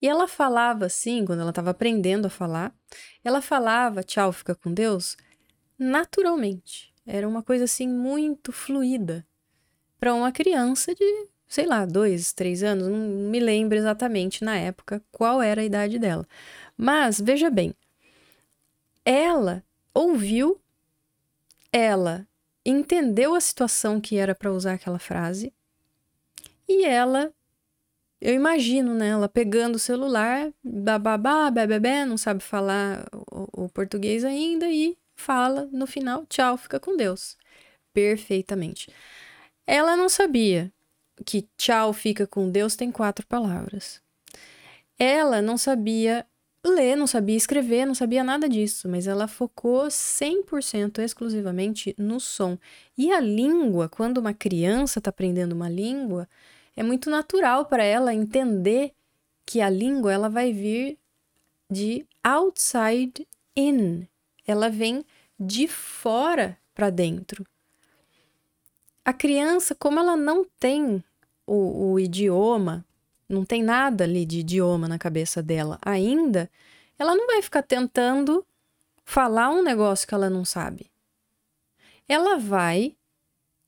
E 0.00 0.08
ela 0.08 0.26
falava 0.26 0.86
assim, 0.86 1.24
quando 1.24 1.40
ela 1.40 1.50
estava 1.50 1.70
aprendendo 1.70 2.26
a 2.26 2.30
falar, 2.30 2.74
ela 3.22 3.42
falava 3.42 4.02
tchau, 4.02 4.32
fica 4.32 4.54
com 4.54 4.72
Deus 4.72 5.16
naturalmente. 5.78 6.92
Era 7.06 7.28
uma 7.28 7.42
coisa 7.42 7.64
assim 7.64 7.88
muito 7.88 8.52
fluida 8.52 9.26
para 9.98 10.14
uma 10.14 10.32
criança 10.32 10.94
de 10.94 11.28
sei 11.50 11.66
lá, 11.66 11.84
dois, 11.84 12.32
três 12.32 12.62
anos, 12.62 12.86
não 12.86 12.96
me 12.96 13.40
lembro 13.40 13.76
exatamente 13.76 14.44
na 14.44 14.56
época 14.56 15.02
qual 15.10 15.42
era 15.42 15.60
a 15.60 15.64
idade 15.64 15.98
dela. 15.98 16.24
Mas 16.76 17.20
veja 17.20 17.50
bem, 17.50 17.74
ela 19.04 19.64
ouviu, 19.92 20.60
ela 21.72 22.24
entendeu 22.64 23.34
a 23.34 23.40
situação 23.40 24.00
que 24.00 24.16
era 24.16 24.32
para 24.32 24.52
usar 24.52 24.74
aquela 24.74 25.00
frase 25.00 25.52
e 26.68 26.84
ela, 26.84 27.34
eu 28.20 28.34
imagino, 28.34 28.94
né, 28.94 29.08
ela 29.08 29.28
pegando 29.28 29.76
o 29.76 29.78
celular, 29.78 30.52
bababá, 30.62 31.50
bebê, 31.50 32.04
não 32.04 32.18
sabe 32.18 32.42
falar 32.42 33.06
o, 33.12 33.64
o 33.64 33.68
português 33.68 34.24
ainda 34.24 34.68
e 34.68 34.96
fala 35.16 35.68
no 35.72 35.86
final, 35.86 36.26
tchau, 36.26 36.56
fica 36.56 36.78
com 36.78 36.96
Deus. 36.96 37.36
Perfeitamente. 37.92 38.88
Ela 39.66 39.96
não 39.96 40.08
sabia 40.08 40.72
que 41.24 41.48
tchau 41.56 41.92
fica 41.92 42.26
com 42.26 42.50
Deus 42.50 42.76
tem 42.76 42.90
quatro 42.90 43.26
palavras. 43.26 44.02
Ela 44.98 45.40
não 45.40 45.56
sabia 45.56 46.26
ler, 46.64 46.96
não 46.96 47.06
sabia 47.06 47.36
escrever, 47.36 47.86
não 47.86 47.94
sabia 47.94 48.22
nada 48.22 48.48
disso, 48.48 48.88
mas 48.88 49.06
ela 49.06 49.26
focou 49.26 49.86
100% 49.88 50.98
exclusivamente 50.98 51.94
no 51.98 52.20
som. 52.20 52.58
E 52.96 53.10
a 53.10 53.20
língua, 53.20 53.88
quando 53.88 54.18
uma 54.18 54.34
criança 54.34 54.98
está 54.98 55.08
aprendendo 55.08 55.52
uma 55.52 55.68
língua, 55.68 56.28
é 56.76 56.82
muito 56.82 57.10
natural 57.10 57.66
para 57.66 57.84
ela 57.84 58.14
entender 58.14 58.92
que 59.44 59.60
a 59.60 59.68
língua 59.68 60.12
ela 60.12 60.28
vai 60.28 60.52
vir 60.52 60.98
de 61.70 62.06
outside 62.22 63.26
in. 63.56 64.06
Ela 64.46 64.68
vem 64.68 65.04
de 65.38 65.66
fora 65.66 66.58
para 66.74 66.90
dentro. 66.90 67.46
A 69.04 69.12
criança, 69.12 69.74
como 69.74 69.98
ela 69.98 70.16
não 70.16 70.44
tem 70.58 71.02
o, 71.46 71.92
o 71.92 72.00
idioma, 72.00 72.84
não 73.28 73.44
tem 73.44 73.62
nada 73.62 74.04
ali 74.04 74.24
de 74.24 74.40
idioma 74.40 74.86
na 74.86 74.98
cabeça 74.98 75.42
dela 75.42 75.78
ainda, 75.82 76.50
ela 76.98 77.14
não 77.14 77.26
vai 77.26 77.40
ficar 77.40 77.62
tentando 77.62 78.46
falar 79.04 79.50
um 79.50 79.62
negócio 79.62 80.06
que 80.06 80.14
ela 80.14 80.28
não 80.28 80.44
sabe. 80.44 80.90
Ela 82.06 82.38
vai 82.38 82.96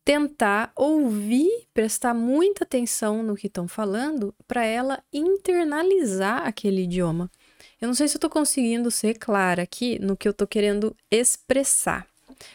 tentar 0.05 0.73
ouvir, 0.75 1.67
prestar 1.73 2.15
muita 2.15 2.65
atenção 2.65 3.23
no 3.23 3.37
que 3.37 3.47
estão 3.47 3.69
falando 3.69 4.35
para 4.47 4.65
ela 4.65 5.03
internalizar 5.13 6.47
aquele 6.47 6.83
idioma. 6.83 7.31
Eu 7.81 7.89
não 7.89 7.95
sei 7.95 8.09
se 8.09 8.15
eu 8.15 8.19
estou 8.19 8.31
conseguindo 8.31 8.91
ser 8.91 9.15
clara 9.19 9.63
aqui 9.63 9.99
no 9.99 10.17
que 10.17 10.27
eu 10.27 10.33
estou 10.33 10.47
querendo 10.47 10.97
expressar, 11.11 12.07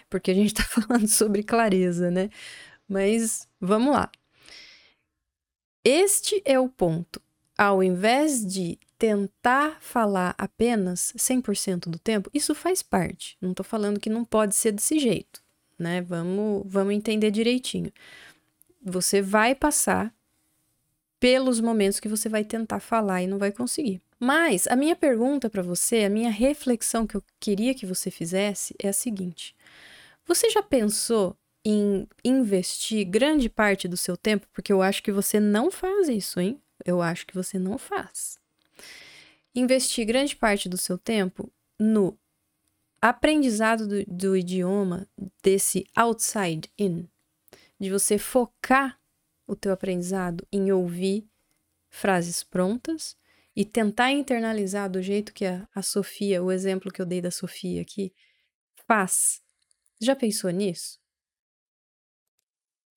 porque 0.09 0.31
a 0.31 0.33
gente 0.33 0.53
está 0.53 0.63
falando 0.81 1.07
sobre 1.07 1.43
clareza, 1.43 2.11
né? 2.11 2.29
Mas 2.87 3.47
vamos 3.59 3.93
lá. 3.93 4.09
Este 5.83 6.41
é 6.45 6.59
o 6.59 6.69
ponto. 6.69 7.21
Ao 7.57 7.81
invés 7.81 8.45
de 8.45 8.77
tentar 8.97 9.77
falar 9.81 10.35
apenas 10.37 11.13
100% 11.17 11.89
do 11.89 11.99
tempo, 11.99 12.29
isso 12.33 12.53
faz 12.53 12.81
parte. 12.81 13.37
Não 13.41 13.51
estou 13.51 13.63
falando 13.63 13.99
que 13.99 14.09
não 14.09 14.25
pode 14.25 14.55
ser 14.55 14.71
desse 14.71 14.99
jeito, 14.99 15.41
né? 15.77 16.01
Vamos, 16.01 16.63
vamos 16.65 16.93
entender 16.93 17.31
direitinho. 17.31 17.91
Você 18.83 19.21
vai 19.21 19.53
passar 19.53 20.13
pelos 21.19 21.59
momentos 21.59 21.99
que 21.99 22.07
você 22.07 22.29
vai 22.29 22.43
tentar 22.43 22.79
falar 22.79 23.21
e 23.21 23.27
não 23.27 23.37
vai 23.37 23.51
conseguir. 23.51 24.01
Mas 24.19 24.67
a 24.67 24.75
minha 24.75 24.95
pergunta 24.95 25.49
para 25.49 25.61
você, 25.61 26.03
a 26.03 26.09
minha 26.09 26.29
reflexão 26.29 27.05
que 27.05 27.15
eu 27.15 27.23
queria 27.39 27.73
que 27.73 27.85
você 27.85 28.09
fizesse 28.09 28.75
é 28.81 28.89
a 28.89 28.93
seguinte: 28.93 29.55
você 30.25 30.49
já 30.49 30.63
pensou 30.63 31.35
em 31.63 32.07
investir 32.23 33.05
grande 33.05 33.49
parte 33.49 33.87
do 33.87 33.97
seu 33.97 34.15
tempo, 34.15 34.47
porque 34.53 34.71
eu 34.71 34.81
acho 34.81 35.03
que 35.03 35.11
você 35.11 35.39
não 35.39 35.69
faz 35.69 36.07
isso, 36.07 36.39
hein? 36.39 36.59
Eu 36.85 37.01
acho 37.01 37.27
que 37.27 37.35
você 37.35 37.59
não 37.59 37.77
faz. 37.77 38.39
Investir 39.53 40.05
grande 40.05 40.35
parte 40.35 40.69
do 40.69 40.77
seu 40.77 40.97
tempo 40.97 41.51
no 41.77 42.17
aprendizado 43.01 43.87
do, 43.87 44.05
do 44.05 44.37
idioma 44.37 45.07
desse 45.41 45.85
outside 45.95 46.71
in, 46.77 47.07
de 47.79 47.89
você 47.89 48.17
focar 48.17 48.99
o 49.45 49.55
teu 49.55 49.71
aprendizado 49.71 50.45
em 50.51 50.71
ouvir 50.71 51.29
frases 51.89 52.43
prontas 52.43 53.15
e 53.55 53.63
tentar 53.65 54.11
internalizar 54.11 54.89
do 54.89 55.01
jeito 55.01 55.33
que 55.33 55.45
a, 55.45 55.67
a 55.73 55.81
Sofia, 55.81 56.43
o 56.43 56.51
exemplo 56.51 56.91
que 56.91 57.01
eu 57.01 57.05
dei 57.05 57.21
da 57.21 57.31
Sofia 57.31 57.81
aqui, 57.81 58.13
faz. 58.87 59.41
Já 59.99 60.15
pensou 60.15 60.49
nisso? 60.51 60.99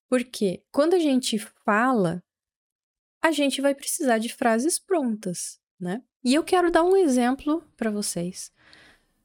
Porque 0.08 0.62
quando 0.70 0.94
a 0.94 0.98
gente 0.98 1.38
fala, 1.38 2.22
a 3.22 3.30
gente 3.30 3.60
vai 3.60 3.74
precisar 3.74 4.18
de 4.18 4.28
frases 4.28 4.78
prontas, 4.78 5.60
né? 5.78 6.02
E 6.22 6.34
eu 6.34 6.44
quero 6.44 6.70
dar 6.70 6.82
um 6.82 6.96
exemplo 6.96 7.64
para 7.76 7.90
vocês 7.90 8.52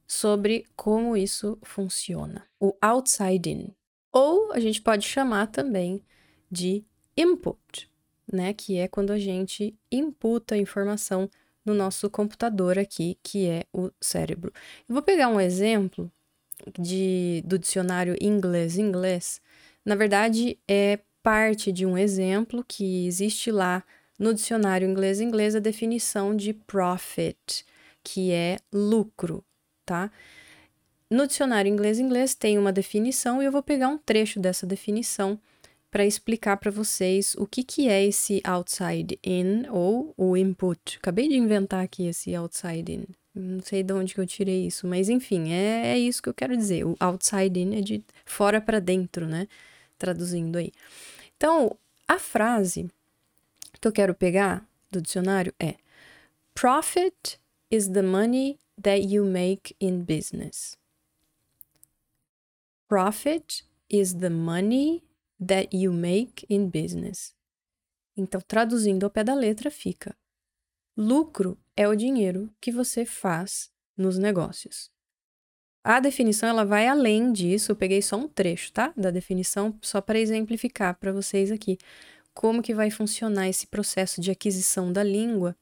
sobre 0.07 0.65
como 0.75 1.17
isso 1.17 1.57
funciona. 1.63 2.45
O 2.59 2.75
outside 2.81 3.49
in. 3.49 3.75
Ou 4.11 4.51
a 4.53 4.59
gente 4.59 4.81
pode 4.81 5.05
chamar 5.05 5.47
também 5.47 6.01
de 6.49 6.85
input, 7.17 7.89
né? 8.31 8.53
Que 8.53 8.77
é 8.77 8.87
quando 8.87 9.11
a 9.11 9.19
gente 9.19 9.77
imputa 9.91 10.57
informação 10.57 11.29
no 11.65 11.73
nosso 11.73 12.09
computador 12.09 12.77
aqui, 12.77 13.17
que 13.23 13.47
é 13.47 13.63
o 13.73 13.91
cérebro. 13.99 14.53
Eu 14.87 14.93
vou 14.93 15.01
pegar 15.01 15.27
um 15.27 15.41
exemplo 15.41 16.11
de, 16.79 17.43
do 17.45 17.57
dicionário 17.57 18.15
inglês-inglês. 18.21 19.41
Na 19.83 19.95
verdade, 19.95 20.59
é 20.67 20.99
parte 21.23 21.71
de 21.71 21.85
um 21.85 21.97
exemplo 21.97 22.63
que 22.67 23.07
existe 23.07 23.51
lá 23.51 23.83
no 24.17 24.33
dicionário 24.33 24.87
inglês-inglês 24.87 25.55
a 25.55 25.59
definição 25.59 26.35
de 26.35 26.53
profit, 26.53 27.65
que 28.03 28.31
é 28.31 28.57
lucro, 28.71 29.43
tá? 29.85 30.11
No 31.09 31.27
dicionário 31.27 31.71
inglês-inglês 31.71 32.33
tem 32.33 32.57
uma 32.57 32.73
definição 32.73 33.41
e 33.41 33.45
eu 33.45 33.51
vou 33.51 33.61
pegar 33.61 33.87
um 33.87 33.97
trecho 33.97 34.39
dessa 34.39 34.65
definição 34.65 35.39
para 35.91 36.05
explicar 36.05 36.57
para 36.57 36.71
vocês 36.71 37.35
o 37.37 37.45
que, 37.45 37.63
que 37.63 37.87
é 37.87 38.03
esse 38.03 38.41
outside 38.43 39.17
in 39.23 39.65
ou 39.69 40.13
o 40.17 40.35
input. 40.35 40.97
Acabei 40.97 41.29
de 41.29 41.35
inventar 41.35 41.83
aqui 41.83 42.07
esse 42.07 42.35
outside 42.35 42.91
in. 42.91 43.05
Não 43.33 43.61
sei 43.61 43.83
de 43.83 43.93
onde 43.93 44.13
que 44.13 44.19
eu 44.19 44.25
tirei 44.25 44.65
isso, 44.65 44.87
mas 44.87 45.07
enfim, 45.09 45.51
é, 45.53 45.93
é 45.93 45.97
isso 45.97 46.21
que 46.21 46.27
eu 46.27 46.33
quero 46.33 46.57
dizer. 46.57 46.85
O 46.85 46.97
outside 46.99 47.59
in 47.59 47.77
é 47.77 47.81
de 47.81 48.03
fora 48.25 48.59
para 48.59 48.79
dentro, 48.79 49.25
né? 49.25 49.47
Traduzindo 49.97 50.57
aí. 50.57 50.71
Então, 51.37 51.77
a 52.07 52.17
frase 52.17 52.89
que 53.79 53.87
eu 53.87 53.91
quero 53.91 54.13
pegar 54.13 54.67
do 54.91 55.01
dicionário 55.01 55.53
é: 55.59 55.75
Profit 56.53 57.39
is 57.69 57.87
the 57.87 58.01
money 58.01 58.57
that 58.81 59.01
you 59.01 59.25
make 59.25 59.75
in 59.79 60.03
business. 60.03 60.77
Profit 62.87 63.63
is 63.89 64.15
the 64.15 64.29
money 64.29 65.03
that 65.39 65.75
you 65.75 65.91
make 65.91 66.45
in 66.49 66.69
business. 66.69 67.33
Então, 68.15 68.39
traduzindo 68.41 69.03
ao 69.03 69.09
pé 69.09 69.23
da 69.23 69.33
letra, 69.33 69.69
fica: 69.69 70.15
lucro 70.95 71.57
é 71.75 71.87
o 71.87 71.95
dinheiro 71.95 72.49
que 72.61 72.71
você 72.71 73.05
faz 73.05 73.69
nos 73.97 74.17
negócios. 74.17 74.89
A 75.83 75.99
definição 75.99 76.49
ela 76.49 76.65
vai 76.65 76.87
além 76.87 77.31
disso, 77.31 77.71
eu 77.71 77.75
peguei 77.75 78.01
só 78.01 78.15
um 78.15 78.27
trecho, 78.27 78.71
tá? 78.71 78.91
Da 78.97 79.11
definição 79.11 79.77
só 79.81 80.01
para 80.01 80.19
exemplificar 80.19 80.95
para 80.95 81.11
vocês 81.11 81.51
aqui 81.51 81.77
como 82.33 82.61
que 82.61 82.73
vai 82.73 82.89
funcionar 82.89 83.47
esse 83.47 83.67
processo 83.67 84.19
de 84.19 84.31
aquisição 84.31 84.91
da 84.91 85.03
língua, 85.03 85.55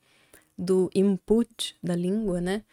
do 0.58 0.90
input 0.96 1.76
da 1.84 1.96
língua, 1.96 2.40
né? 2.40 2.64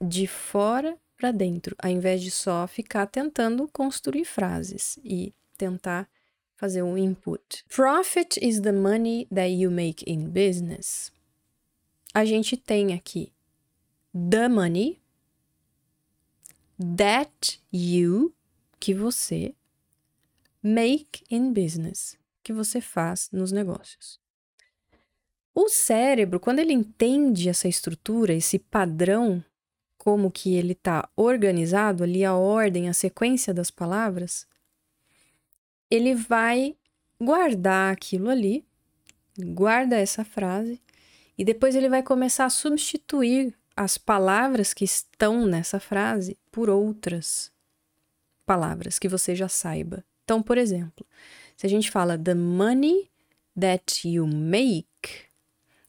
De 0.00 0.26
fora 0.26 0.98
para 1.16 1.32
dentro, 1.32 1.74
ao 1.78 1.90
invés 1.90 2.22
de 2.22 2.30
só 2.30 2.66
ficar 2.66 3.06
tentando 3.06 3.68
construir 3.68 4.24
frases 4.24 4.98
e 5.02 5.34
tentar 5.56 6.08
fazer 6.56 6.82
um 6.82 6.96
input. 6.96 7.64
Profit 7.68 8.38
is 8.42 8.60
the 8.60 8.72
money 8.72 9.26
that 9.34 9.48
you 9.48 9.70
make 9.70 10.04
in 10.06 10.28
business. 10.28 11.12
A 12.12 12.24
gente 12.24 12.56
tem 12.56 12.94
aqui 12.94 13.32
the 14.12 14.48
money, 14.48 14.98
that 16.78 17.60
you, 17.72 18.34
que 18.80 18.94
você, 18.94 19.54
make 20.62 21.22
in 21.30 21.52
business, 21.52 22.18
que 22.42 22.52
você 22.52 22.80
faz 22.80 23.28
nos 23.30 23.52
negócios. 23.52 24.18
O 25.54 25.68
cérebro, 25.68 26.40
quando 26.40 26.58
ele 26.58 26.72
entende 26.72 27.48
essa 27.48 27.68
estrutura, 27.68 28.34
esse 28.34 28.58
padrão, 28.58 29.44
como 30.06 30.30
que 30.30 30.54
ele 30.54 30.70
está 30.70 31.08
organizado 31.16 32.04
ali, 32.04 32.24
a 32.24 32.32
ordem, 32.32 32.88
a 32.88 32.92
sequência 32.92 33.52
das 33.52 33.72
palavras, 33.72 34.46
ele 35.90 36.14
vai 36.14 36.76
guardar 37.20 37.92
aquilo 37.92 38.30
ali, 38.30 38.64
guarda 39.36 39.96
essa 39.96 40.24
frase, 40.24 40.80
e 41.36 41.44
depois 41.44 41.74
ele 41.74 41.88
vai 41.88 42.04
começar 42.04 42.44
a 42.44 42.50
substituir 42.50 43.52
as 43.76 43.98
palavras 43.98 44.72
que 44.72 44.84
estão 44.84 45.44
nessa 45.44 45.80
frase 45.80 46.38
por 46.52 46.70
outras 46.70 47.50
palavras 48.46 49.00
que 49.00 49.08
você 49.08 49.34
já 49.34 49.48
saiba. 49.48 50.04
Então, 50.22 50.40
por 50.40 50.56
exemplo, 50.56 51.04
se 51.56 51.66
a 51.66 51.68
gente 51.68 51.90
fala 51.90 52.16
the 52.16 52.32
money 52.32 53.10
that 53.58 54.08
you 54.08 54.24
make, 54.24 55.26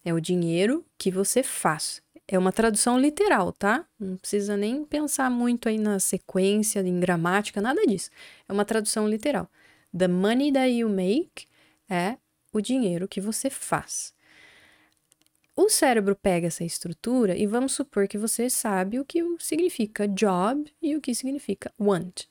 é 0.04 0.12
o 0.12 0.20
dinheiro 0.20 0.84
que 0.98 1.12
você 1.12 1.44
faz. 1.44 2.02
É 2.28 2.38
uma 2.38 2.52
tradução 2.52 3.00
literal, 3.00 3.54
tá? 3.54 3.86
Não 3.98 4.18
precisa 4.18 4.58
nem 4.58 4.84
pensar 4.84 5.32
muito 5.32 5.70
aí 5.70 5.78
na 5.78 5.98
sequência, 6.00 6.82
em 6.82 7.00
gramática, 7.00 7.62
nada 7.62 7.86
disso. 7.86 8.10
É 8.48 8.52
uma 8.52 8.66
tradução 8.66 9.08
literal. 9.08 9.50
The 9.98 10.10
money 10.10 10.52
that 10.52 10.70
you 10.70 10.90
make 10.90 11.48
é 11.90 12.18
o 12.52 12.60
dinheiro 12.60 13.08
que 13.08 13.22
você 13.22 13.50
faz. 13.50 14.14
O 15.56 15.70
cérebro 15.70 16.16
pega 16.16 16.48
essa 16.48 16.64
estrutura 16.64 17.36
e 17.36 17.48
vamos 17.48 17.72
supor 17.72 18.08
que 18.08 18.18
você 18.18 18.50
sabe 18.50 19.00
o 19.00 19.06
que 19.06 19.24
significa 19.40 20.08
job 20.08 20.72
e 20.82 20.96
o 20.96 21.02
que 21.02 21.16
significa 21.16 21.74
want. 21.80 22.26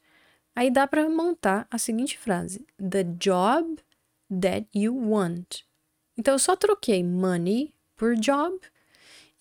Aí 0.55 0.71
dá 0.71 0.87
para 0.87 1.09
montar 1.09 1.67
a 1.71 1.79
seguinte 1.79 2.17
frase: 2.19 2.65
The 2.79 3.03
job 3.03 3.79
that 4.31 4.69
you 4.75 4.95
want. 4.95 5.63
Então 6.17 6.35
eu 6.35 6.39
só 6.39 6.55
troquei 6.55 7.03
money 7.03 7.75
por 7.97 8.15
job 8.15 8.59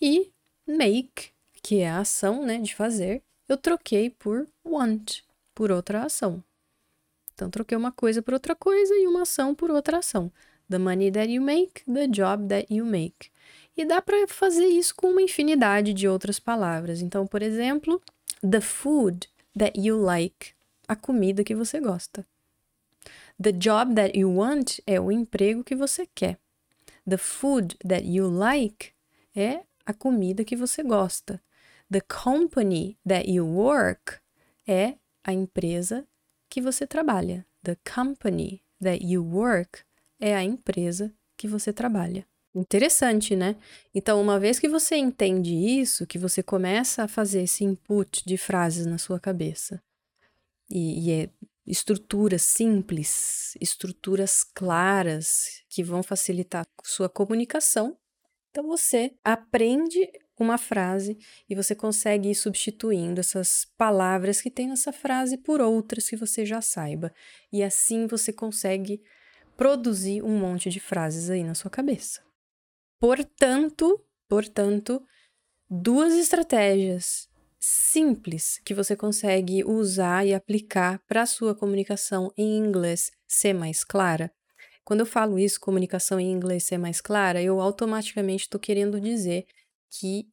e 0.02 0.34
make, 0.68 1.32
que 1.62 1.80
é 1.80 1.90
a 1.90 2.00
ação, 2.00 2.46
né, 2.46 2.60
de 2.60 2.76
fazer, 2.76 3.22
eu 3.48 3.58
troquei 3.58 4.10
por 4.10 4.48
want, 4.66 5.22
por 5.54 5.72
outra 5.72 6.04
ação. 6.04 6.44
Então 7.34 7.50
troquei 7.50 7.78
uma 7.78 7.92
coisa 7.92 8.22
por 8.22 8.34
outra 8.34 8.56
coisa 8.56 8.94
e 8.96 9.08
uma 9.08 9.24
ação 9.24 9.54
por 9.54 9.70
outra 9.70 9.98
ação. 10.00 10.32
The 10.70 10.78
money 10.78 11.12
that 11.12 11.32
you 11.32 11.42
make, 11.42 11.84
the 11.86 12.08
job 12.08 12.48
that 12.48 12.74
you 12.74 12.86
make. 12.86 13.30
E 13.78 13.86
dá 13.86 14.02
para 14.02 14.28
fazer 14.28 14.66
isso 14.66 14.96
com 14.96 15.12
uma 15.12 15.22
infinidade 15.22 15.94
de 15.94 16.08
outras 16.08 16.40
palavras. 16.40 17.02
Então, 17.02 17.28
por 17.28 17.42
exemplo, 17.42 18.02
the 18.42 18.62
food 18.62 19.30
that 19.58 19.80
you 19.80 20.02
like, 20.02 20.54
a 20.88 20.96
comida 20.96 21.44
que 21.44 21.54
você 21.54 21.80
gosta. 21.80 22.26
The 23.42 23.52
job 23.52 23.94
that 23.96 24.18
you 24.18 24.34
want 24.34 24.80
é 24.88 25.00
o 25.00 25.12
emprego 25.12 25.64
que 25.64 25.76
você 25.76 26.08
quer. 26.16 26.40
The 27.08 27.18
food 27.18 27.78
that 27.88 28.08
you 28.08 28.30
like 28.30 28.92
é 29.36 29.62
a 29.86 29.94
comida 29.94 30.44
que 30.44 30.56
você 30.56 30.84
gosta. 30.84 31.42
The 31.92 32.02
company 32.02 32.98
that 33.08 33.30
you 33.30 33.46
work 33.46 34.20
é 34.68 34.96
a 35.24 35.32
empresa 35.34 36.08
que 36.50 36.62
você 36.62 36.88
trabalha. 36.88 37.46
The 37.64 37.78
company 37.94 38.64
that 38.82 39.06
you 39.06 39.24
work 39.24 39.84
é 40.20 40.36
a 40.36 40.44
empresa 40.44 41.14
que 41.38 41.48
você 41.48 41.72
trabalha. 41.72 42.26
Interessante, 42.54 43.36
né? 43.36 43.58
Então, 43.94 44.22
uma 44.22 44.40
vez 44.40 44.60
que 44.60 44.70
você 44.70 44.96
entende 44.96 45.54
isso, 45.54 46.08
que 46.08 46.18
você 46.18 46.42
começa 46.42 47.04
a 47.04 47.08
fazer 47.08 47.44
esse 47.44 47.66
input 47.66 48.24
de 48.26 48.38
frases 48.38 48.86
na 48.86 48.98
sua 48.98 49.20
cabeça, 49.20 49.84
e, 50.70 51.08
e 51.08 51.12
é 51.12 51.30
estruturas 51.68 52.44
simples, 52.44 53.58
estruturas 53.60 54.44
claras 54.44 55.64
que 55.68 55.84
vão 55.84 56.04
facilitar 56.04 56.66
sua 56.84 57.10
comunicação, 57.10 57.98
então 58.56 58.70
você 58.70 59.12
aprende 59.22 60.10
uma 60.40 60.58
frase 60.58 61.18
e 61.50 61.54
você 61.54 61.76
consegue 61.76 62.30
ir 62.30 62.36
substituindo 62.36 63.20
essas 63.20 63.66
palavras 63.78 64.42
que 64.42 64.50
tem 64.50 64.70
nessa 64.70 64.94
frase 64.94 65.38
por 65.38 65.60
outras 65.60 66.08
que 66.08 66.16
você 66.16 66.46
já 66.46 66.62
saiba. 66.62 67.14
E 67.52 67.62
assim 67.62 68.08
você 68.08 68.32
consegue 68.32 69.04
produzir 69.58 70.24
um 70.24 70.40
monte 70.40 70.70
de 70.70 70.80
frases 70.80 71.30
aí 71.30 71.44
na 71.44 71.54
sua 71.54 71.70
cabeça. 71.70 72.22
Portanto, 72.98 74.02
portanto, 74.30 75.06
duas 75.70 76.14
estratégias 76.14 77.28
simples 77.60 78.62
que 78.64 78.74
você 78.74 78.96
consegue 78.96 79.66
usar 79.66 80.26
e 80.26 80.34
aplicar 80.34 81.00
para 81.00 81.24
a 81.24 81.26
sua 81.26 81.54
comunicação 81.54 82.32
em 82.38 82.58
inglês 82.58 83.12
ser 83.28 83.52
mais 83.52 83.84
clara. 83.84 84.32
Quando 84.86 85.00
eu 85.00 85.06
falo 85.06 85.40
isso, 85.40 85.60
comunicação 85.60 86.20
em 86.20 86.32
inglês 86.32 86.64
ser 86.64 86.78
mais 86.78 87.02
clara, 87.02 87.42
eu 87.42 87.60
automaticamente 87.60 88.44
estou 88.44 88.60
querendo 88.60 89.02
dizer 89.02 89.46
que 89.90 90.28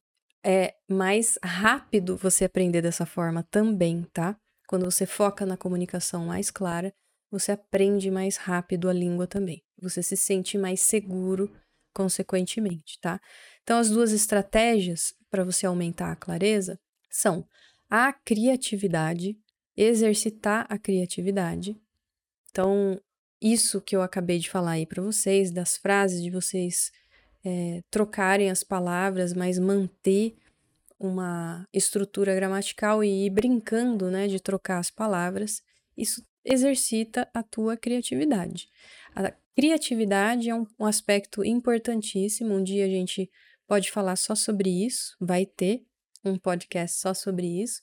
é 0.45 0.75
mais 0.89 1.39
rápido 1.43 2.17
você 2.17 2.45
aprender 2.45 2.83
dessa 2.83 3.07
forma 3.07 3.43
também, 3.51 4.05
tá? 4.13 4.37
Quando 4.69 4.85
você 4.85 5.07
foca 5.07 5.47
na 5.47 5.57
comunicação 5.57 6.27
mais 6.27 6.51
clara, 6.51 6.93
você 7.31 7.53
aprende 7.53 8.11
mais 8.11 8.37
rápido 8.37 8.91
a 8.91 8.93
língua 8.93 9.27
também. 9.27 9.63
Você 9.81 10.03
se 10.03 10.17
sente 10.17 10.59
mais 10.59 10.83
seguro 10.83 11.51
consequentemente, 11.95 12.99
tá? 13.01 13.21
Então, 13.63 13.79
as 13.79 13.89
duas 13.89 14.13
estratégias 14.13 15.15
para 15.31 15.45
você 15.45 15.65
aumentar 15.65 16.13
a 16.13 16.17
clareza 16.17 16.79
são 17.11 17.47
a 17.89 18.13
criatividade, 18.13 19.39
exercitar 19.77 20.67
a 20.69 20.79
criatividade. 20.79 21.81
Então, 22.51 23.01
isso 23.43 23.81
que 23.81 23.97
eu 23.97 24.03
acabei 24.03 24.39
de 24.39 24.49
falar 24.49 24.73
aí 24.73 24.87
para 24.87 25.03
vocês, 25.03 25.51
das 25.51 25.77
frases, 25.77 26.23
de 26.23 26.31
vocês 26.31 26.93
é, 27.45 27.83
trocarem 27.91 28.51
as 28.51 28.63
palavras, 28.63 29.35
mas 29.35 29.59
manter 29.59 30.37
uma 30.99 31.67
estrutura 31.73 32.35
gramatical 32.35 33.03
e 33.03 33.27
ir 33.27 33.31
brincando, 33.31 34.09
né, 34.11 34.29
de 34.29 34.39
trocar 34.39 34.79
as 34.79 34.91
palavras, 34.91 35.61
isso 35.97 36.25
exercita 36.45 37.29
a 37.35 37.43
tua 37.43 37.77
criatividade. 37.77 38.69
A 39.15 39.33
criatividade 39.55 40.49
é 40.49 40.55
um, 40.55 40.67
um 40.79 40.87
aspecto 40.87 41.45
importantíssimo. 41.45 42.55
Um 42.55 42.63
dia 42.63 42.85
a 42.85 42.89
gente 42.89 43.29
pode 43.67 43.91
falar 43.91 44.17
só 44.17 44.35
sobre 44.35 44.71
isso, 44.71 45.17
vai 45.21 45.45
ter 45.45 45.85
um 46.25 46.39
podcast 46.39 47.01
só 47.01 47.13
sobre 47.13 47.47
isso, 47.47 47.81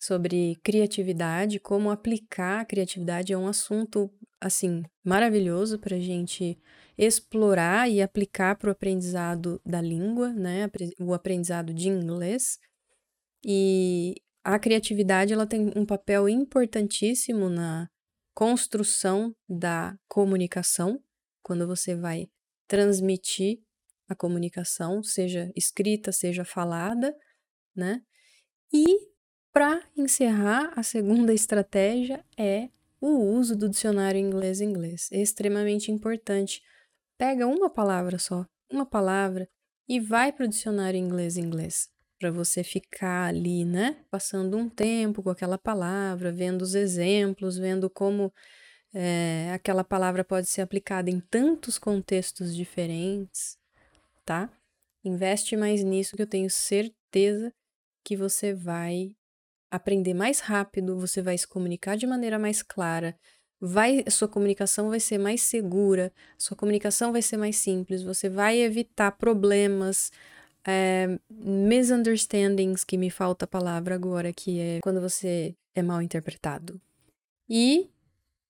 sobre 0.00 0.56
criatividade, 0.64 1.60
como 1.60 1.90
aplicar 1.90 2.60
a 2.60 2.64
criatividade 2.64 3.34
é 3.34 3.38
um 3.38 3.46
assunto 3.46 4.10
assim 4.40 4.82
maravilhoso 5.04 5.78
para 5.78 5.96
a 5.96 6.00
gente 6.00 6.58
explorar 6.96 7.90
e 7.90 8.00
aplicar 8.00 8.56
para 8.56 8.68
o 8.68 8.72
aprendizado 8.72 9.60
da 9.64 9.80
língua, 9.80 10.32
né? 10.32 10.70
O 10.98 11.12
aprendizado 11.12 11.74
de 11.74 11.88
inglês. 11.88 12.58
E 13.44 14.14
a 14.42 14.58
criatividade 14.58 15.34
ela 15.34 15.46
tem 15.46 15.70
um 15.76 15.84
papel 15.84 16.28
importantíssimo 16.28 17.50
na 17.50 17.88
construção 18.34 19.34
da 19.46 19.98
comunicação, 20.08 20.98
quando 21.42 21.66
você 21.66 21.94
vai 21.94 22.26
transmitir 22.66 23.60
a 24.08 24.14
comunicação, 24.14 25.02
seja 25.02 25.52
escrita, 25.54 26.10
seja 26.10 26.44
falada, 26.44 27.14
né? 27.74 28.02
E 28.72 29.09
para 29.52 29.82
encerrar, 29.96 30.72
a 30.76 30.82
segunda 30.82 31.32
estratégia 31.34 32.24
é 32.36 32.68
o 33.00 33.16
uso 33.16 33.56
do 33.56 33.68
dicionário 33.68 34.20
inglês-inglês. 34.20 35.08
É 35.10 35.20
extremamente 35.20 35.90
importante. 35.90 36.62
Pega 37.18 37.46
uma 37.46 37.68
palavra 37.68 38.18
só, 38.18 38.46
uma 38.70 38.86
palavra, 38.86 39.48
e 39.88 39.98
vai 39.98 40.32
para 40.32 40.46
o 40.46 40.48
dicionário 40.48 40.98
inglês-inglês 40.98 41.90
para 42.20 42.30
você 42.30 42.62
ficar 42.62 43.28
ali, 43.28 43.64
né? 43.64 43.96
Passando 44.10 44.56
um 44.58 44.68
tempo 44.68 45.22
com 45.22 45.30
aquela 45.30 45.56
palavra, 45.56 46.30
vendo 46.30 46.60
os 46.60 46.74
exemplos, 46.74 47.56
vendo 47.56 47.88
como 47.88 48.30
é, 48.92 49.50
aquela 49.54 49.82
palavra 49.82 50.22
pode 50.22 50.46
ser 50.46 50.60
aplicada 50.60 51.10
em 51.10 51.18
tantos 51.18 51.78
contextos 51.78 52.54
diferentes, 52.54 53.58
tá? 54.24 54.50
Investe 55.02 55.56
mais 55.56 55.82
nisso 55.82 56.14
que 56.14 56.22
eu 56.22 56.26
tenho 56.26 56.50
certeza 56.50 57.52
que 58.04 58.16
você 58.16 58.52
vai 58.52 59.16
aprender 59.70 60.14
mais 60.14 60.40
rápido, 60.40 60.98
você 60.98 61.22
vai 61.22 61.36
se 61.38 61.46
comunicar 61.46 61.96
de 61.96 62.06
maneira 62.06 62.38
mais 62.38 62.62
clara, 62.62 63.16
vai, 63.60 64.04
sua 64.08 64.26
comunicação 64.26 64.88
vai 64.88 64.98
ser 65.00 65.18
mais 65.18 65.42
segura, 65.42 66.12
sua 66.38 66.56
comunicação 66.56 67.12
vai 67.12 67.22
ser 67.22 67.36
mais 67.36 67.56
simples, 67.56 68.02
você 68.02 68.28
vai 68.28 68.58
evitar 68.58 69.12
problemas, 69.12 70.10
é, 70.66 71.18
misunderstandings, 71.30 72.84
que 72.84 72.96
me 72.96 73.10
falta 73.10 73.44
a 73.44 73.48
palavra 73.48 73.94
agora, 73.94 74.32
que 74.32 74.58
é 74.58 74.78
quando 74.82 75.00
você 75.00 75.54
é 75.74 75.82
mal 75.82 76.00
interpretado. 76.00 76.80
E 77.48 77.90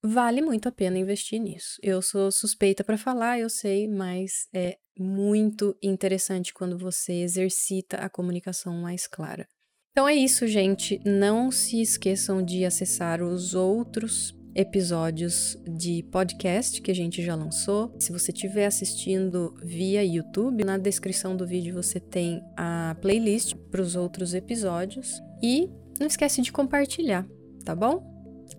vale 0.03 0.41
muito 0.41 0.68
a 0.68 0.73
pena 0.73 0.99
investir 0.99 1.41
nisso. 1.41 1.79
Eu 1.83 2.01
sou 2.01 2.31
suspeita 2.31 2.85
para 2.85 2.97
falar, 2.97 3.39
eu 3.39 3.51
sei, 3.51 3.89
mas 3.89 4.49
é 4.53 4.79
muito 4.99 5.77
interessante 5.83 6.53
quando 6.53 6.79
você 6.79 7.12
exercita 7.12 7.97
a 7.99 8.09
comunicação 8.09 8.75
mais 8.75 9.07
clara. 9.07 9.49
Então 9.93 10.09
é 10.09 10.14
isso, 10.14 10.47
gente. 10.47 11.01
Não 11.05 11.51
se 11.51 11.80
esqueçam 11.80 12.43
de 12.43 12.64
acessar 12.64 13.22
os 13.22 13.55
outros 13.55 14.38
episódios 14.55 15.57
de 15.66 16.03
podcast 16.05 16.80
que 16.80 16.91
a 16.91 16.95
gente 16.95 17.22
já 17.22 17.34
lançou. 17.34 17.95
Se 17.99 18.12
você 18.12 18.30
estiver 18.30 18.66
assistindo 18.66 19.55
via 19.62 20.05
YouTube, 20.05 20.64
na 20.64 20.78
descrição 20.78 21.36
do 21.36 21.47
vídeo 21.47 21.74
você 21.74 21.99
tem 21.99 22.43
a 22.57 22.97
playlist 23.01 23.55
para 23.70 23.80
os 23.80 23.97
outros 23.97 24.32
episódios. 24.32 25.20
E 25.43 25.68
não 25.99 26.07
esquece 26.07 26.41
de 26.41 26.53
compartilhar, 26.53 27.26
tá 27.64 27.74
bom? 27.74 28.09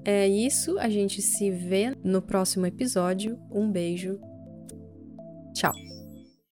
É 0.03 0.27
isso, 0.27 0.77
a 0.79 0.89
gente 0.89 1.21
se 1.21 1.49
vê 1.51 1.95
no 2.03 2.21
próximo 2.21 2.65
episódio. 2.65 3.39
Um 3.51 3.71
beijo. 3.71 4.19
Tchau. 5.53 5.73